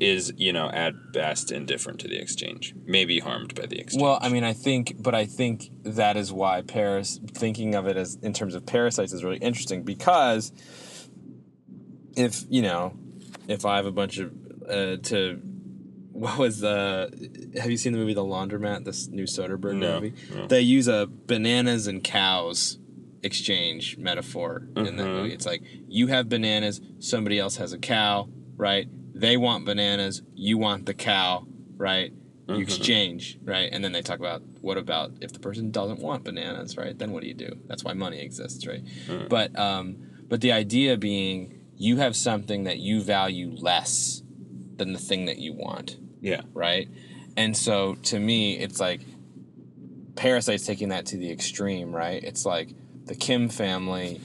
[0.00, 4.02] is, you know, at best indifferent to the exchange, maybe harmed by the exchange.
[4.02, 7.96] Well, I mean, I think, but I think that is why Paris thinking of it
[7.98, 10.52] as in terms of parasites is really interesting because
[12.16, 12.94] if you know,
[13.48, 14.32] if I have a bunch of
[14.68, 15.40] uh, to
[16.12, 18.84] what was the have you seen the movie The Laundromat?
[18.84, 20.14] This new Soderbergh No, movie.
[20.34, 20.46] no.
[20.46, 22.78] They use a bananas and cows
[23.22, 25.14] exchange metaphor in that Mhm.
[25.16, 25.32] movie.
[25.32, 28.88] It's like you have bananas, somebody else has a cow, right?
[29.20, 31.46] They want bananas, you want the cow,
[31.76, 32.12] right?
[32.48, 32.62] You Mhm.
[32.62, 33.68] exchange, right?
[33.70, 36.98] And then they talk about what about if the person doesn't want bananas, right?
[36.98, 37.58] Then what do you do?
[37.68, 38.82] That's why money exists, right?
[39.08, 39.28] Mm.
[39.28, 39.96] But um,
[40.28, 44.22] but the idea being you have something that you value less
[44.76, 46.42] than the thing that you want yeah.
[46.52, 46.88] right?
[47.36, 49.00] And so to me, it's like
[50.16, 52.22] Parasite's taking that to the extreme, right?
[52.22, 52.74] It's like
[53.06, 54.20] the Kim family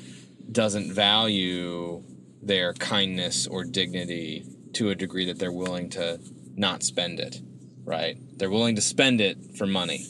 [0.52, 2.04] doesn't value
[2.41, 4.46] their kindness or dignity
[4.76, 6.20] to a degree that they're willing to
[6.56, 7.42] not spend it,
[7.84, 8.18] right?
[8.38, 10.06] They're willing to spend it for money,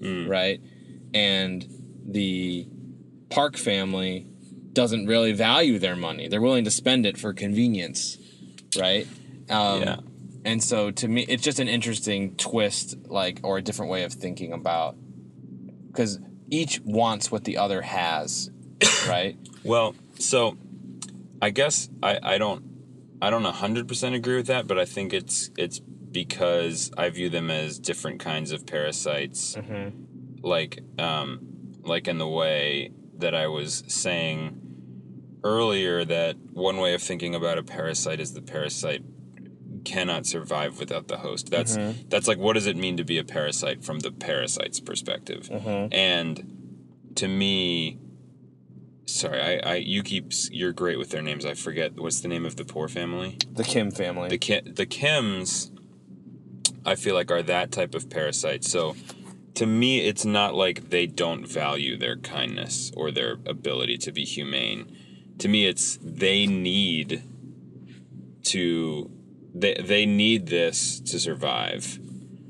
[0.00, 0.28] Mm.
[0.28, 0.60] right?
[1.14, 1.66] And
[2.06, 2.66] the
[3.30, 4.26] Park family
[4.72, 6.28] doesn't really value their money.
[6.28, 8.16] They're willing to spend it for convenience,
[8.78, 9.06] right?
[9.50, 9.96] Um, Yeah.
[10.44, 14.12] And so to me, it's just an interesting twist, like, or a different way of
[14.12, 14.96] thinking about,
[15.88, 18.50] because each wants what the other has,
[19.08, 19.36] right?
[19.64, 20.56] Well, so
[21.42, 22.67] I guess I, I don't
[23.20, 27.28] I don't hundred percent agree with that, but I think it's it's because I view
[27.28, 30.44] them as different kinds of parasites, Mm-hmm.
[30.46, 31.40] like um,
[31.82, 34.60] like in the way that I was saying
[35.44, 39.02] earlier that one way of thinking about a parasite is the parasite
[39.84, 41.50] cannot survive without the host.
[41.50, 42.08] That's Mhm.
[42.10, 45.48] that's like what does it mean to be a parasite from the parasite's perspective?
[45.50, 45.92] Mm-hmm.
[45.92, 47.98] And to me,
[49.08, 51.44] sorry, I, I you keep you're great with their names.
[51.44, 53.38] I forget what's the name of the poor family.
[53.50, 54.28] The Kim family.
[54.28, 55.70] The Ki- the Kims,
[56.84, 58.64] I feel like are that type of parasite.
[58.64, 58.96] So
[59.54, 64.24] to me, it's not like they don't value their kindness or their ability to be
[64.24, 64.96] humane.
[65.38, 67.22] To me, it's they need
[68.44, 69.10] to
[69.54, 71.98] they they need this to survive.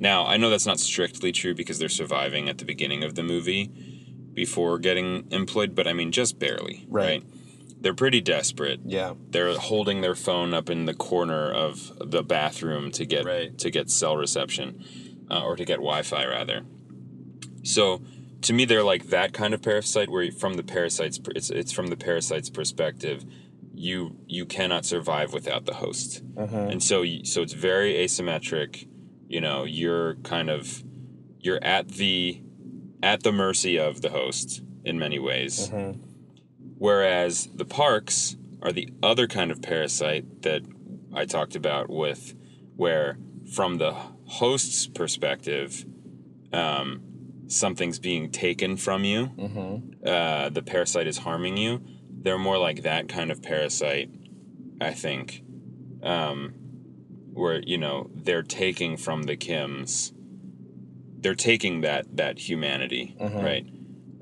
[0.01, 3.25] Now, I know that's not strictly true because they're surviving at the beginning of the
[3.25, 3.88] movie
[4.45, 7.05] before getting employed, but I mean just barely, Right.
[7.23, 7.25] right?
[7.81, 9.15] They're pretty desperate yeah.
[9.33, 13.57] they're holding their phone up in the corner of the bathroom to get Right.
[13.59, 14.67] to get cell reception
[15.31, 16.59] uh, or to get wi-fi rather
[17.63, 18.01] so
[18.43, 21.87] to me they're like that kind of parasite where from the parasite's it's, it's from
[21.89, 23.25] the parasite's perspective
[23.75, 26.71] you you cannot survive without the host Mm-hmm.
[26.73, 28.89] and so so it's very asymmetric
[29.29, 30.83] you know you're kind of
[31.41, 32.41] you're at the
[33.03, 36.01] at the mercy of the host in many ways Mm-hmm.
[36.79, 40.63] Whereas the parks are the other kind of parasite that
[41.13, 42.35] I talked about with
[42.77, 43.19] where
[43.53, 43.95] from the
[44.27, 45.85] host's perspective,
[46.53, 47.03] um,
[47.49, 49.27] something's being taken from you.
[49.27, 50.07] Mm-hmm.
[50.07, 51.83] Uh, the parasite is harming you.
[52.11, 54.11] They're more like that kind of parasite,
[54.81, 55.43] I think,
[56.03, 56.55] um,
[57.33, 60.13] where you know they're taking from the Kims.
[61.21, 63.43] They're taking that that humanity, Mhm.
[63.43, 63.67] right?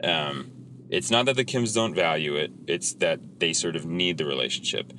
[0.02, 0.50] Um,
[0.90, 4.24] it's not that the Kims don't value it; it's that they sort of need the
[4.24, 4.92] relationship.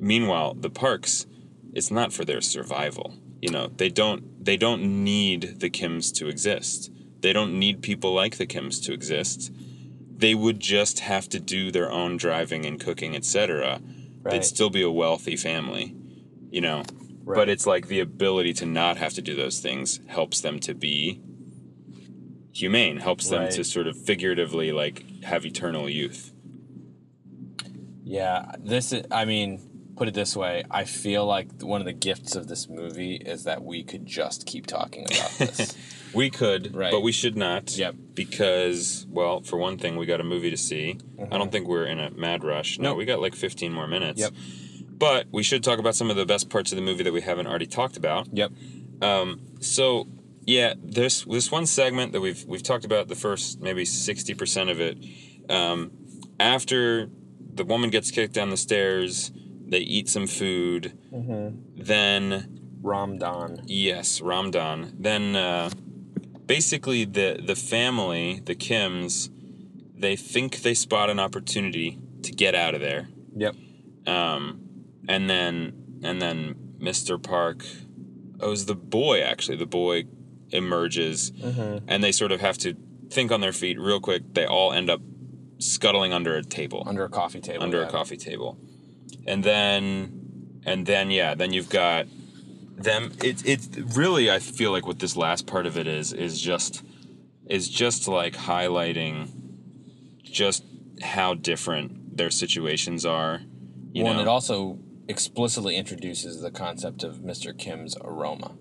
[0.00, 1.26] Meanwhile, the Parks,
[1.72, 3.14] it's not for their survival.
[3.42, 6.90] you know they don't they don't need the Kims to exist.
[7.20, 9.52] They don't need people like the Kims to exist.
[10.16, 13.82] They would just have to do their own driving and cooking, etc.
[14.22, 14.30] Right.
[14.30, 15.94] They'd still be a wealthy family,
[16.50, 16.84] you know.
[17.22, 17.36] Right.
[17.36, 20.72] But it's like the ability to not have to do those things helps them to
[20.74, 21.20] be
[22.54, 23.50] humane, helps them Right.
[23.52, 26.32] to sort of figuratively like have eternal youth.
[28.04, 29.60] Yeah, this is, I mean,
[29.96, 33.44] put it this way, I feel like one of the gifts of this movie is
[33.44, 35.76] that we could just keep talking about this.
[36.14, 36.92] We could, Right.
[36.92, 37.76] but we should not.
[37.76, 37.96] Yep.
[38.14, 41.00] Because, well, for one thing, we got a movie to see.
[41.32, 42.78] I don't think we're in a mad rush.
[42.78, 42.98] No, Nope.
[42.98, 44.20] we got like 15 more minutes.
[44.20, 44.32] Yep.
[44.96, 47.20] But we should talk about some of the best parts of the movie that we
[47.20, 48.28] haven't already talked about.
[48.32, 48.52] yep.
[49.02, 50.06] um, So,
[50.46, 54.80] yeah, there's this one segment that we've we've talked about the first maybe 60% of
[54.80, 54.98] it.
[55.50, 55.92] Um,
[56.38, 57.08] after
[57.54, 59.30] the woman gets kicked down the stairs,
[59.66, 60.98] they eat some food.
[61.76, 63.62] Then Ram-don.
[63.66, 64.94] Yes, Ram-don.
[64.98, 65.70] Then uh,
[66.46, 69.30] basically the the family, the Kims,
[69.96, 73.08] they think they spot an opportunity to get out of there.
[73.36, 73.54] Yep.
[74.06, 74.60] Um,
[75.08, 77.22] and then and then Mr.
[77.22, 77.64] Park
[78.40, 79.56] oh, it was the boy actually.
[79.56, 80.04] The boy
[80.54, 81.84] emerges mm-hmm.
[81.88, 82.74] and they sort of have to
[83.10, 84.22] think on their feet real quick.
[84.34, 85.00] They all end up
[85.58, 87.62] scuttling under a table Under a coffee table.
[87.62, 87.86] under yeah.
[87.86, 88.58] a coffee table
[89.26, 92.06] and then and then yeah then you've got
[92.76, 93.60] them it, it
[93.94, 96.82] really i feel like what this last part of it is is just
[97.46, 99.30] is just like highlighting
[100.22, 100.64] just
[101.02, 103.40] how different their situations are
[103.92, 104.78] you well, know and it also
[105.08, 107.56] explicitly introduces the concept of Mr.
[107.56, 108.56] Kim's aroma.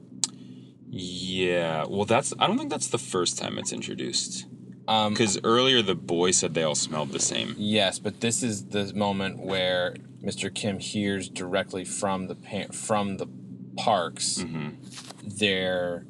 [0.96, 4.46] Yeah well that's i don't think that's the first time it's introduced
[4.88, 8.66] Um, because earlier the boy said they all smelled the same yes, but this is
[8.68, 10.54] the moment where Mr.
[10.54, 13.28] Kim hears directly from the pa- from the
[13.78, 14.46] parks
[15.40, 16.06] their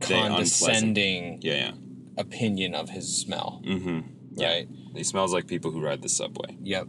[0.00, 1.72] They condescending yeah yeah
[2.16, 3.60] opinion of his smell.
[3.66, 4.00] mm-hmm
[4.36, 4.68] yeah Right.
[4.94, 6.86] he smells like people who ride the subway Yep.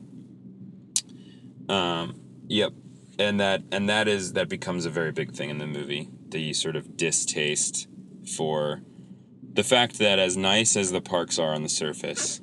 [1.69, 2.71] Um, yep,
[3.19, 6.09] and that and that is that becomes a very big thing in the movie.
[6.29, 7.87] The sort of distaste
[8.35, 8.81] for
[9.53, 12.41] the fact that as nice as the parks are on the surface,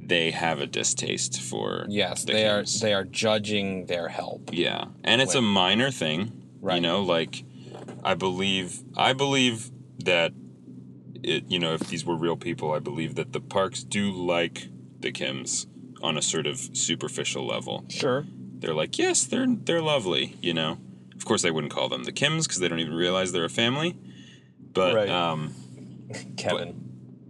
[0.00, 2.64] they have a distaste for Yes, the they are.
[2.64, 4.50] They are judging their help.
[4.52, 6.76] Yeah, and it's a minor thing, right?
[6.76, 7.02] you know.
[7.02, 7.44] Like,
[8.04, 9.70] I believe I believe
[10.04, 10.32] that
[11.22, 11.44] it.
[11.48, 15.12] You know, if these were real people, I believe that the parks do like the
[15.12, 15.66] Kims
[16.02, 17.84] on a sort of superficial level.
[17.88, 18.24] Sure.
[18.58, 20.78] they're like, yes, they're they're lovely, you know.
[21.20, 23.50] Of course, they wouldn't call them the Kims because they don't even realize they're a
[23.50, 23.94] family.
[24.72, 25.08] But Right.
[25.10, 25.54] um,
[26.38, 26.74] Kevin.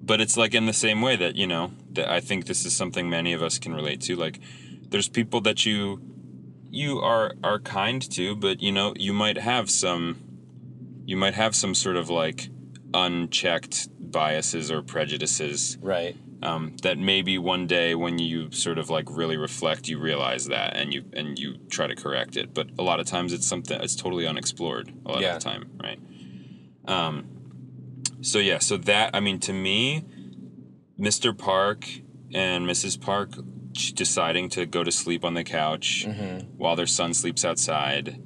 [0.01, 2.75] but it's like in the same way that you know that I think this is
[2.75, 4.15] something many of us can relate to.
[4.15, 4.39] Like,
[4.89, 6.01] there's people that you
[6.71, 10.19] you are are kind to, but you know you might have some
[11.05, 12.49] you might have some sort of like
[12.95, 16.17] unchecked biases or prejudices right.
[16.43, 20.77] Um, that maybe one day when you sort of like really reflect you realize that
[20.77, 22.55] and you and you try to correct it.
[22.55, 25.37] But a lot of times it's something it's totally unexplored a lot Yeah.
[25.37, 25.99] of the time right?
[26.87, 27.27] Um,
[28.23, 30.05] so yeah so that i mean to me
[30.99, 31.87] mr park
[32.35, 33.31] and mrs park
[33.95, 36.07] deciding to go to sleep on the couch
[36.59, 38.21] while their son sleeps outside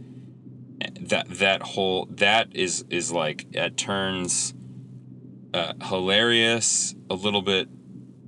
[1.01, 4.53] that that whole that is is like at turns
[5.53, 7.69] uh, hilarious a little bit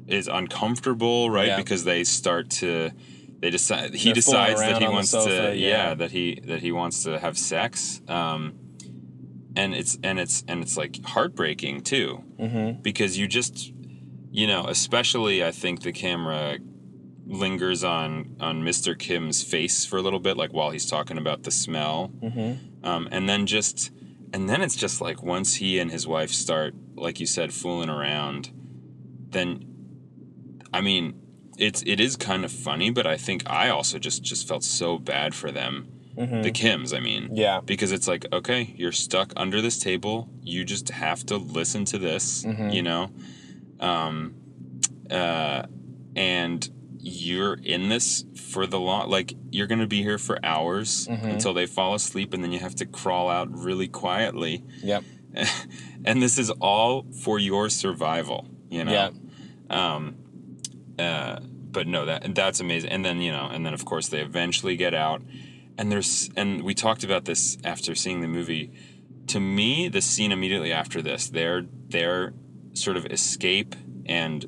[0.08, 1.56] is uncomfortable right Yeah.
[1.56, 2.90] because they start to
[3.40, 5.68] they decide he They're decides that he wants sofa, to yeah.
[5.88, 5.94] yeah.
[5.94, 8.54] that he that he wants to have sex um
[9.56, 12.82] and it's and it's and it's like heartbreaking too Mm-hmm.
[12.82, 13.72] because you just
[14.30, 16.58] you know especially i think the camera
[17.26, 21.42] lingers on on mr kim's face for a little bit like while he's talking about
[21.42, 22.86] the smell Mm-hmm.
[22.86, 23.90] um, and then just
[24.32, 27.88] and then it's just like once he and his wife start like you said fooling
[27.88, 28.50] around
[29.30, 29.65] then
[30.72, 31.14] i mean
[31.58, 34.98] it's it is kind of funny but i think i also just just felt so
[34.98, 37.36] bad for them the kims i mean Mm-hmm.
[37.36, 37.60] Yeah.
[37.64, 41.98] because it's like okay you're stuck under this table you just have to listen to
[41.98, 42.70] this Mm-hmm.
[42.70, 43.10] you know
[43.80, 44.34] um
[45.10, 45.62] uh
[46.14, 51.28] and you're in this for the long like you're gonna be here for hours Mm-hmm.
[51.28, 55.04] until they fall asleep and then you have to crawl out really quietly Yep.
[56.04, 59.10] and this is all for your survival you know Yeah.
[59.70, 60.16] um
[60.98, 64.20] uh but no that that's amazing and then you know and then of course they
[64.20, 65.22] eventually get out
[65.78, 68.70] and there's and we talked about this after seeing the movie
[69.26, 72.32] to me the scene immediately after this their their
[72.72, 73.74] sort of escape
[74.06, 74.46] and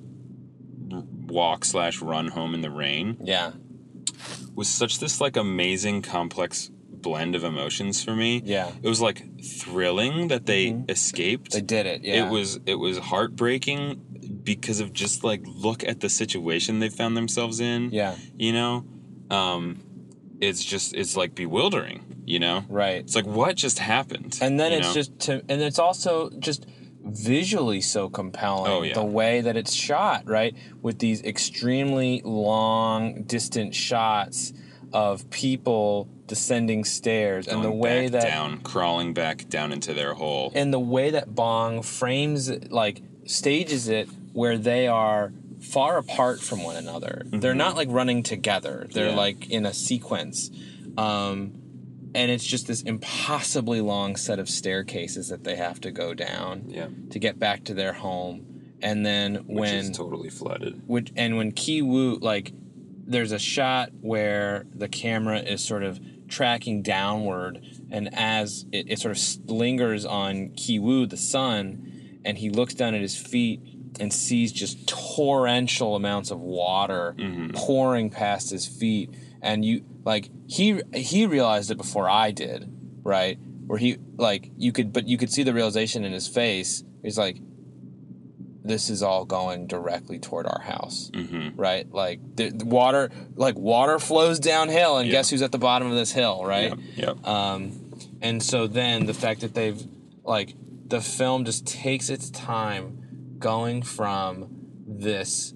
[1.28, 3.52] walk slash run home in the rain Yeah.
[4.54, 6.70] was such this like amazing complex
[7.00, 8.42] blend of emotions for me.
[8.44, 8.72] Yeah.
[8.82, 11.52] It was like thrilling that they escaped.
[11.52, 12.02] They did it.
[12.02, 12.26] Yeah.
[12.26, 17.16] It was it was heartbreaking because of just like look at the situation they found
[17.16, 17.90] themselves in.
[17.90, 18.16] Yeah.
[18.36, 18.84] You know?
[19.30, 19.80] Um
[20.40, 22.64] it's just it's like bewildering, you know?
[22.68, 22.96] Right.
[22.96, 24.38] It's like what just happened?
[24.40, 24.94] and then it's know?
[24.94, 26.66] just to and it's also just
[27.02, 28.94] visually so compelling Oh, yeah.
[28.94, 34.52] the way that it's shot right with these extremely long distant shots
[34.92, 40.14] of people descending stairs and the Going way that down, crawling back down into their
[40.14, 40.52] hole.
[40.54, 46.40] and the way that bong frames it, like stages it where they are far apart
[46.40, 49.16] from one another they're not like running together they're Mm-hmm.
[49.16, 49.22] Yeah.
[49.22, 50.50] like in a sequence
[50.96, 51.52] um,
[52.14, 56.64] and it's just this impossibly long set of staircases that they have to go down
[56.68, 56.88] yeah.
[57.10, 58.44] to get back to their home
[58.80, 60.82] and then when Which when is totally flooded.
[60.86, 62.52] which and when Ki Woo like
[63.06, 65.98] there's a shot where the camera is sort of
[66.28, 67.58] tracking downward
[67.90, 72.74] and as it, it sort of lingers on Ki Woo the son and he looks
[72.74, 73.60] down at his feet
[74.00, 77.14] and sees just torrential amounts of water
[77.54, 79.10] pouring past his feet
[79.42, 82.70] and you like he he realized it before I did
[83.04, 86.82] right where he like you could but you could see the realization in his face
[87.02, 87.36] he's like
[88.64, 91.58] this is all going directly toward our house Mm-hmm.
[91.60, 95.12] right like the, the water like water flows downhill and Yeah.
[95.12, 97.16] guess who's at the bottom of this hill right Yep.
[97.18, 97.26] Yep.
[97.28, 97.72] um,
[98.20, 99.80] and so then the fact that they've
[100.24, 100.54] like
[100.86, 102.98] the film just takes its time
[103.38, 104.48] going from
[104.86, 105.54] this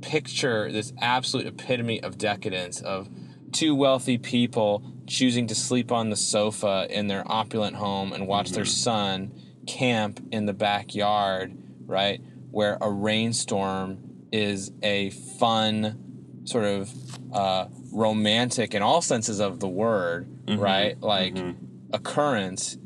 [0.00, 3.08] picture this absolute epitome of decadence of
[3.52, 8.50] two wealthy people choosing to sleep on the sofa in their opulent home and watch
[8.50, 8.70] their mm-hmm.
[8.70, 9.32] son
[9.66, 11.56] camp in the backyard
[11.86, 12.20] right
[12.50, 13.98] where a rainstorm
[14.30, 16.92] is a fun sort of
[17.32, 20.60] uh, romantic in all senses of the word mm-hmm.
[20.60, 21.94] right like mm-hmm.
[21.94, 22.76] occurrence.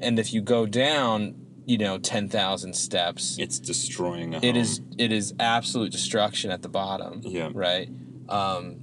[0.00, 1.34] And if you go down
[1.68, 4.56] you know 10,000 steps it's destroying a it home.
[4.56, 7.50] is it is absolute destruction at the bottom Yeah.
[7.52, 7.88] right
[8.28, 8.76] um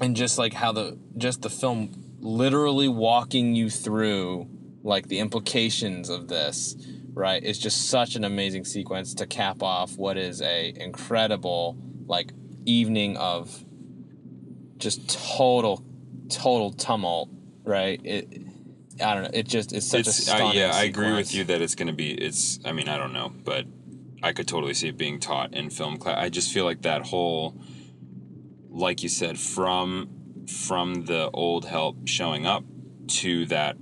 [0.00, 1.90] and just like how the just the film
[2.20, 4.46] literally walking you through
[4.82, 6.76] like the implications of this
[7.14, 11.76] right it's just such an amazing sequence to cap off what is a incredible
[12.06, 12.32] like
[12.66, 13.64] evening of
[14.76, 15.82] just total
[16.28, 17.30] total tumult
[17.64, 18.28] right it
[19.02, 21.60] i don't know it just it's such a uh, yeah, I agree with you that
[21.60, 22.12] it's gonna be.
[22.12, 22.58] It's.
[22.64, 23.66] I mean, I don't know, but
[24.22, 26.16] I could totally see it being taught in film class.
[26.18, 27.60] I just feel like that whole,
[28.70, 32.64] like you said, from from the old help showing up
[33.08, 33.76] to that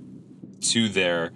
[0.61, 1.31] to their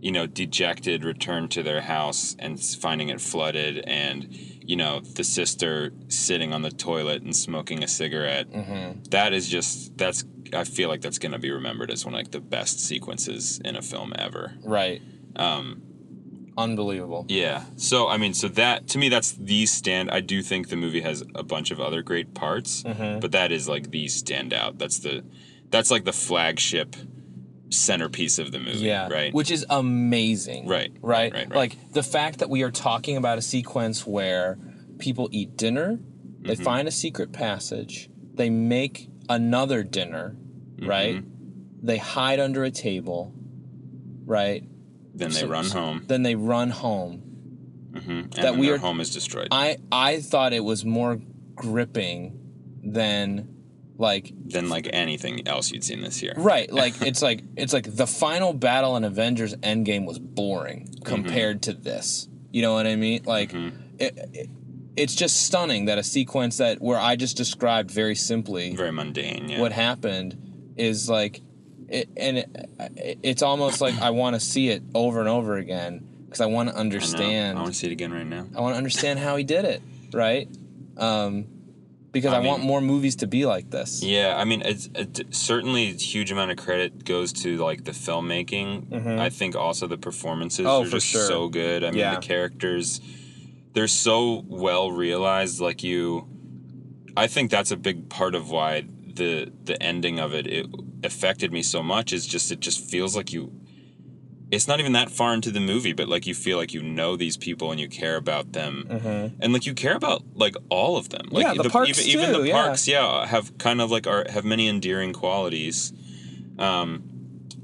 [0.00, 4.34] you know dejected return to their house and finding it flooded and
[4.70, 8.46] you know the sister sitting on the toilet and smoking a cigarette.
[9.10, 12.18] That is just that's i feel like that's going to be remembered as one of
[12.18, 14.44] like the best sequences in a film ever.
[14.78, 15.00] Right.
[15.36, 15.64] Um
[16.58, 17.24] unbelievable.
[17.28, 17.64] Yeah.
[17.76, 21.00] So i mean so that to me that's the stand i do think the movie
[21.00, 23.20] has a bunch of other great parts Mm-hmm.
[23.20, 24.78] but that is like the standout.
[24.78, 25.24] That's the
[25.70, 26.96] that's like the flagship
[27.70, 29.08] centerpiece of the movie Yeah.
[29.08, 30.66] right Which is amazing.
[30.66, 31.32] Right, Right.
[31.32, 31.56] right, right.
[31.56, 34.58] Like the fact that we are talking about a sequence where
[34.98, 35.98] people eat dinner,
[36.40, 36.62] they Mm-hmm.
[36.64, 40.36] find a secret passage, they make another dinner,
[40.82, 41.16] right?
[41.16, 41.86] Mm-hmm.
[41.86, 43.32] They hide under a table,
[44.26, 44.64] right?
[45.12, 47.22] then they So- run home Then they run home.
[47.96, 51.20] hmm and that we their are- home is destroyed I I thought it was more
[51.56, 52.38] gripping
[52.82, 53.48] than
[54.00, 57.94] like than like anything else you'd seen this year Right, like it's like it's like
[57.94, 61.02] the final battle in Avengers Endgame was boring Mm-hmm.
[61.04, 62.28] compared to this.
[62.52, 63.22] You know what I mean?
[63.24, 64.48] Like it, it,
[64.96, 69.48] it's just stunning that a sequence that where I just described very simply very mundane
[69.48, 71.40] yeah what happened is like
[71.88, 76.06] it, and it, it's almost like I want to see it over and over again
[76.24, 77.58] because I want to I understand.
[77.58, 79.64] i want to see it again right now I want to understand how he did
[79.64, 79.82] it,
[80.12, 80.48] right?
[80.96, 81.46] Um,
[82.12, 84.02] because I, I want more movies to be like this.
[84.02, 87.92] Yeah, I mean, it's it, certainly a huge amount of credit goes to like the
[87.92, 89.18] filmmaking.
[89.18, 90.68] I think also the performances Mm-hmm.
[90.68, 91.26] Oh, are just sure.
[91.26, 91.84] so good.
[91.84, 92.14] I mean, Yeah.
[92.16, 93.00] the characters,
[93.72, 95.60] they're so well realized.
[95.60, 96.28] Like you,
[97.16, 100.66] I think that's a big part of why the the ending of it it
[101.04, 102.12] affected me so much.
[102.12, 103.52] Is just it just feels like you.
[104.50, 107.14] It's not even that far into the movie, but like you feel like you know
[107.16, 108.86] these people and you care about them,
[109.40, 111.28] and like you care about like all of them.
[111.30, 111.56] Like Mm-hmm.
[111.56, 112.62] Yeah, the parks even, even the yeah.
[112.62, 115.92] parks, yeah, have kind of like are have many endearing qualities.
[116.58, 117.04] Um,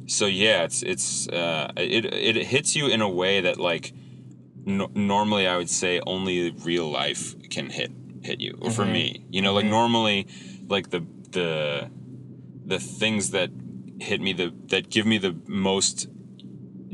[0.06, 3.92] so yeah, it's it's uh, it it hits you in a way that like
[4.64, 7.90] no, normally I would say only real life can hit
[8.22, 8.58] hit you.
[8.60, 8.92] Or for Mm-hmm.
[8.92, 10.26] me, you know, like normally,
[10.68, 11.90] like the the
[12.64, 13.50] the things that
[14.00, 16.08] hit me the that give me the most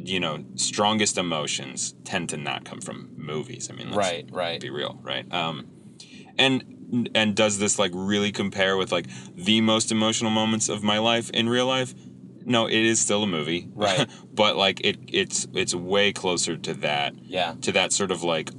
[0.05, 3.69] you know strongest emotions tend to not come from movies.
[3.71, 4.61] I mean, let's Right, right.
[4.61, 5.31] Be real, right?
[5.33, 5.67] Um,
[6.39, 10.99] and and does this like really compare with like the most emotional moments of my
[10.99, 11.95] life in real life?
[12.45, 14.09] No, it is still a movie, Right.
[14.35, 17.55] but like it, it's it's way closer to that, Yeah.
[17.63, 18.51] to that sort of like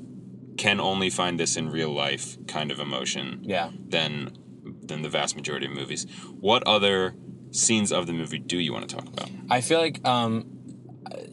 [0.57, 3.71] can only find this in real life kind of emotion Yeah.
[3.89, 4.37] than
[4.85, 6.05] than the vast majority of movies.
[6.39, 7.15] What other
[7.51, 9.29] scenes of the movie do you want to talk about?
[9.49, 10.52] I feel like um,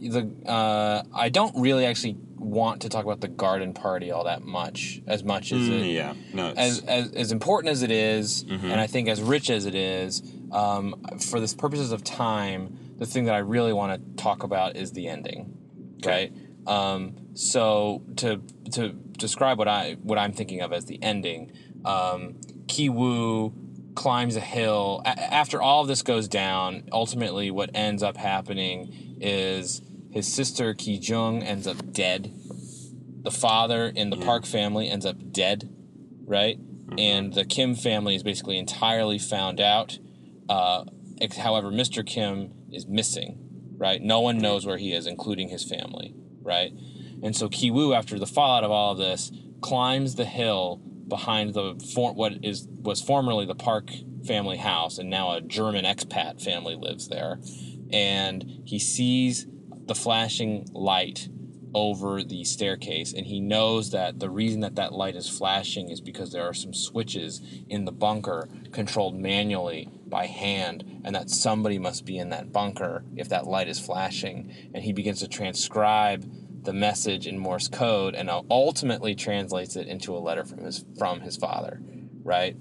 [0.00, 4.42] the uh, I don't really actually want to talk about the garden party all that
[4.42, 8.44] much, as much as it, Mm, yeah, no, as, as as important as it is,
[8.44, 8.70] Mm-hmm.
[8.70, 10.22] and I think as rich as it is,
[10.52, 10.94] um,
[11.30, 14.92] for the purposes of time, the thing that I really want to talk about is
[14.92, 15.56] the ending,
[16.04, 16.32] right?
[16.66, 18.40] Um, so to
[18.72, 21.52] to describe what I what I'm thinking of as the ending,
[21.84, 22.36] um,
[22.68, 23.52] Ki Woo
[23.94, 25.02] climbs a hill.
[25.04, 30.74] A- after all of this goes down, ultimately, what ends up happening is his sister
[30.74, 32.32] Ki Jung ends up dead.
[33.22, 35.68] The father in the Park family ends up dead,
[36.26, 36.58] right?
[36.98, 39.98] And the Kim family is basically entirely found out.
[40.48, 40.84] Uh,
[41.38, 42.04] however, Mr.
[42.04, 43.38] Kim is missing,
[43.76, 44.02] right?
[44.02, 46.72] No one knows where he is, including his family, right?
[47.22, 49.30] And so Ki Woo, after the fallout of all of this,
[49.60, 53.90] climbs the hill behind the for, what is was formerly the Park
[54.26, 57.38] family house, and now a German expat family lives there.
[57.92, 59.46] And he sees
[59.90, 61.28] the flashing light
[61.74, 66.00] over the staircase, and he knows that the reason that that light is flashing is
[66.00, 71.76] because there are some switches in the bunker controlled manually by hand, and that somebody
[71.76, 74.54] must be in that bunker if that light is flashing.
[74.72, 76.24] And he begins to transcribe
[76.62, 81.20] the message in Morse code and ultimately translates it into a letter from his from
[81.20, 81.80] his father,
[82.22, 82.54] right?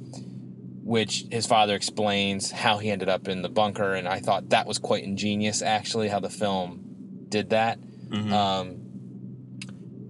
[0.82, 4.66] Which his father explains how he ended up in the bunker, and I thought that
[4.66, 6.89] was quite ingenious, actually, how the film
[7.30, 7.80] did that.
[8.34, 8.82] Um,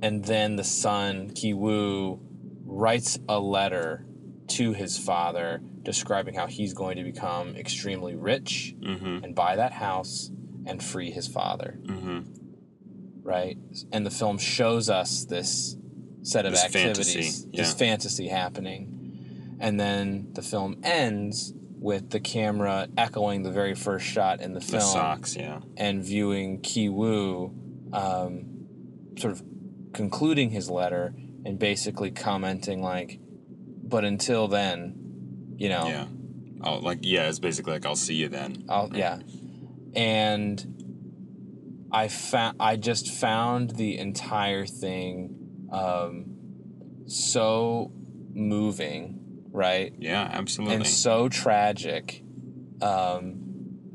[0.01, 2.19] and then the son Ki Woo
[2.65, 4.05] writes a letter
[4.47, 9.23] to his father describing how he's going to become extremely rich Mm-hmm.
[9.23, 10.31] and buy that house
[10.65, 12.19] and free his father Mm-hmm.
[13.23, 13.57] right?
[13.91, 15.75] And the film shows us this
[16.21, 17.05] set of This activities,
[17.43, 19.57] fantasy, this fantasy happening.
[19.59, 24.61] And then the film ends with the camera echoing the very first shot in the
[24.61, 24.81] film.
[24.81, 25.61] The socks, yeah.
[25.77, 27.53] and viewing Ki Woo
[27.93, 28.67] um,
[29.17, 29.43] sort of
[29.93, 31.13] concluding his letter
[31.45, 33.19] and basically commenting like,
[33.83, 36.05] but until then, you know, Yeah.
[36.61, 38.65] Oh, like yeah, it's basically like I'll see you then.
[38.67, 39.19] I'll, yeah.
[39.95, 47.91] And I found I just found the entire thing um, so
[48.33, 49.18] moving,
[49.51, 49.93] right?
[49.97, 50.75] Yeah, absolutely.
[50.75, 52.23] And so tragic
[52.81, 53.35] um,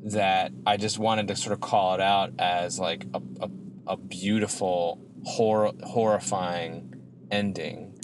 [0.05, 3.51] that I just wanted to sort of call it out as like a, a,
[3.87, 6.95] a beautiful, hor- horrifying
[7.31, 7.99] ending.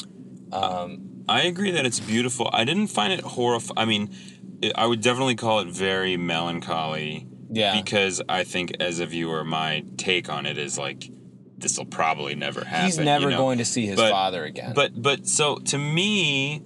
[0.53, 2.51] Um, I agree that it's beautiful.
[2.53, 3.79] I didn't find it horrifying.
[3.79, 4.17] I mean,
[4.63, 7.81] it, I would definitely call it very melancholy yeah.
[7.81, 11.11] because I think as a viewer, my take on it is like,
[11.59, 12.87] this will probably never happen.
[12.87, 13.37] He's never you know?
[13.37, 14.73] going to see his But- father again.
[14.75, 16.63] But but so to me,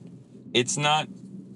[0.54, 1.08] it's not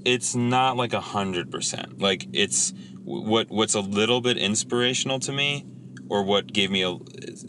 [0.04, 1.98] it's not like a hundred percent.
[2.00, 2.72] Like it's
[3.04, 5.64] what what's a little bit inspirational to me,
[6.08, 6.96] or what gave me a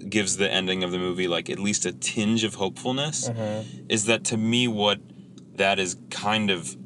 [0.08, 3.86] gives the ending of the movie like at least a tinge of hopefulness, Mm-hmm.
[3.90, 5.00] is that to me what
[5.56, 6.78] that is kind of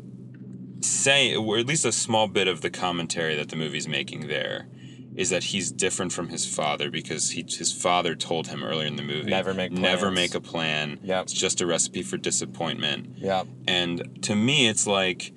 [0.81, 4.68] say or at least a small bit of the commentary that the movie's making there
[5.15, 8.95] is that he's different from his father because he his father told him earlier in
[8.95, 11.23] the movie Never make never make a plan Yep.
[11.23, 13.44] it's just a recipe for disappointment yeah.
[13.68, 15.34] and to me it's like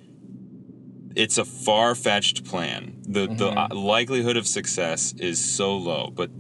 [1.15, 3.73] it's a far-fetched plan the the Mm-hmm.
[3.73, 6.31] uh, likelihood of success is so low but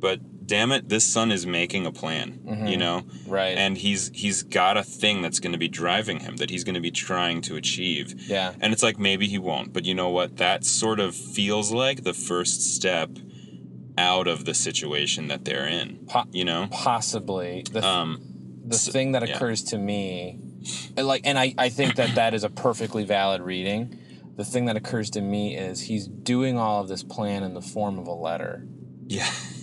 [0.00, 0.20] but
[0.50, 2.28] damn it this son is making a plan
[2.72, 3.30] you know Mm-hmm.
[3.30, 3.56] Right.
[3.56, 6.74] and he's he's got a thing that's going to be driving him that he's going
[6.74, 8.52] to be trying to achieve Yeah.
[8.60, 12.02] and it's like maybe he won't but you know what that sort of feels like
[12.04, 13.10] the first step
[13.96, 17.64] out of the situation that they're in Po- you know Possibly.
[17.70, 18.10] The, um
[18.66, 19.34] the so- thing that yeah.
[19.36, 20.38] occurs to me
[20.96, 23.98] and like and I, I think that that is a perfectly valid reading
[24.36, 27.62] the thing that occurs to me is he's doing all of this plan in the
[27.62, 28.66] form of a letter
[29.06, 29.30] yeah yeah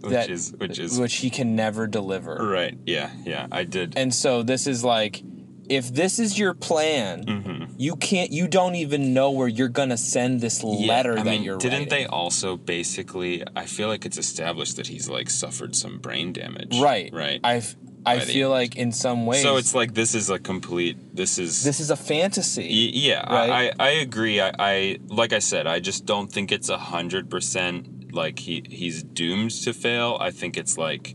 [0.00, 3.94] which that is which is which he can never deliver right yeah yeah i did
[3.96, 5.22] and so this is like
[5.68, 7.74] if this is your plan Mhm.
[7.76, 11.24] you can't you don't even know where you're gonna send this Yeah, letter I that
[11.26, 11.88] mean, you're didn't writing.
[11.90, 16.78] they also basically i feel like it's established that he's like suffered some brain damage
[16.80, 17.76] right right i've
[18.06, 19.42] I feel like in some ways.
[19.42, 20.96] So it's like this is a complete.
[21.14, 21.62] This is.
[21.62, 22.62] this is a fantasy.
[22.62, 23.50] Y- yeah, right?
[23.50, 24.40] I, I I agree.
[24.40, 28.62] I, I like I said, I just don't think it's a hundred percent like he
[28.68, 30.18] he's doomed to fail.
[30.20, 31.14] I think it's like,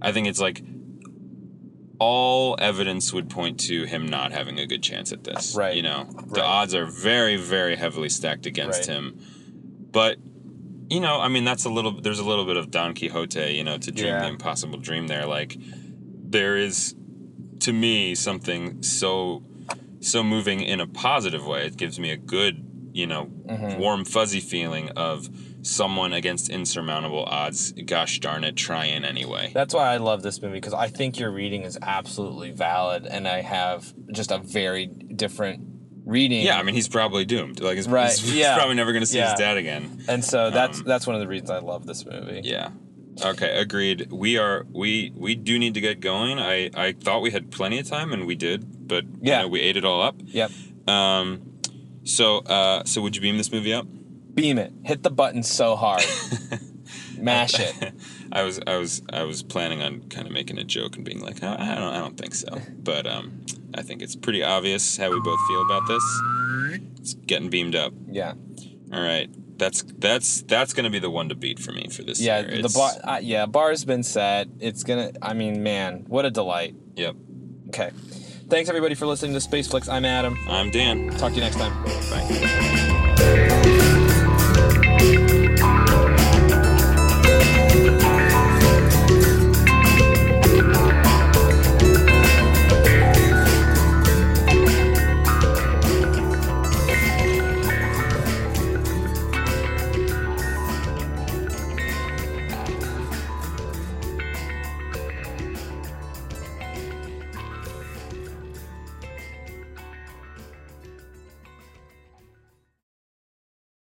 [0.00, 0.62] I think it's like,
[1.98, 5.54] all evidence would point to him not having a good chance at this.
[5.54, 5.76] Right.
[5.76, 6.34] You know, Right.
[6.34, 8.96] the odds are very very heavily stacked against Right.
[8.96, 9.18] him,
[9.92, 10.16] but.
[10.90, 12.02] You know, I mean, that's a little.
[12.02, 14.22] There's a little bit of Don Quixote, you know, to dream Yeah.
[14.24, 15.06] the impossible dream.
[15.06, 15.56] There, like,
[16.36, 16.94] there is,
[17.60, 19.42] to me, something so
[20.00, 21.64] so moving in a positive way.
[21.66, 22.54] It gives me a good,
[22.92, 23.78] you know, Mm-hmm.
[23.80, 25.28] warm, fuzzy feeling of
[25.62, 27.72] someone against insurmountable odds.
[27.72, 29.50] Gosh darn it, trying anyway.
[29.54, 33.28] That's why I love this movie because I think your reading is absolutely valid, and
[33.28, 35.60] I have just a very different
[36.04, 36.44] reading.
[36.44, 37.60] Yeah, I mean, he's probably doomed.
[37.60, 38.56] Like, he's, Right, he's, yeah.
[38.56, 39.30] probably never going to see Yeah.
[39.32, 40.02] his dad again.
[40.08, 42.40] and so that's Um, that's one of the reasons I love this movie.
[42.44, 42.70] Yeah.
[43.22, 44.10] Okay, agreed.
[44.10, 46.38] We are we we do need to get going.
[46.38, 49.36] I I thought we had plenty of time, and we did, but Yeah.
[49.40, 50.16] you know, we ate it all up.
[50.24, 50.50] Yep.
[50.88, 51.51] Um,
[52.04, 53.86] so uh, so would you beam this movie up?
[54.34, 54.72] Beam it.
[54.84, 56.02] Hit the button so hard.
[57.18, 57.94] Mash it.
[58.32, 61.20] I was I was I was planning on kind of making a joke and being
[61.20, 63.42] like, I, I don't I don't think so, but um,
[63.74, 66.02] I think it's pretty obvious how we both feel about this.
[66.98, 67.92] It's getting beamed up.
[68.10, 68.34] Yeah.
[68.92, 72.20] All right, that's that's that's gonna be the one to beat for me for this
[72.20, 72.40] Yeah.
[72.40, 72.62] year.
[72.62, 72.92] The bar.
[73.04, 73.46] Uh, yeah.
[73.46, 74.48] Bar's been set.
[74.58, 75.12] It's gonna.
[75.22, 76.74] I mean, man, what a delight.
[76.96, 77.16] Yep.
[77.68, 77.90] Okay.
[78.52, 79.88] Thanks everybody for listening to Space Flicks.
[79.88, 80.36] I'm Adam.
[80.46, 81.08] I'm Dan.
[81.16, 81.72] Talk to you next time.
[82.10, 83.60] Bye.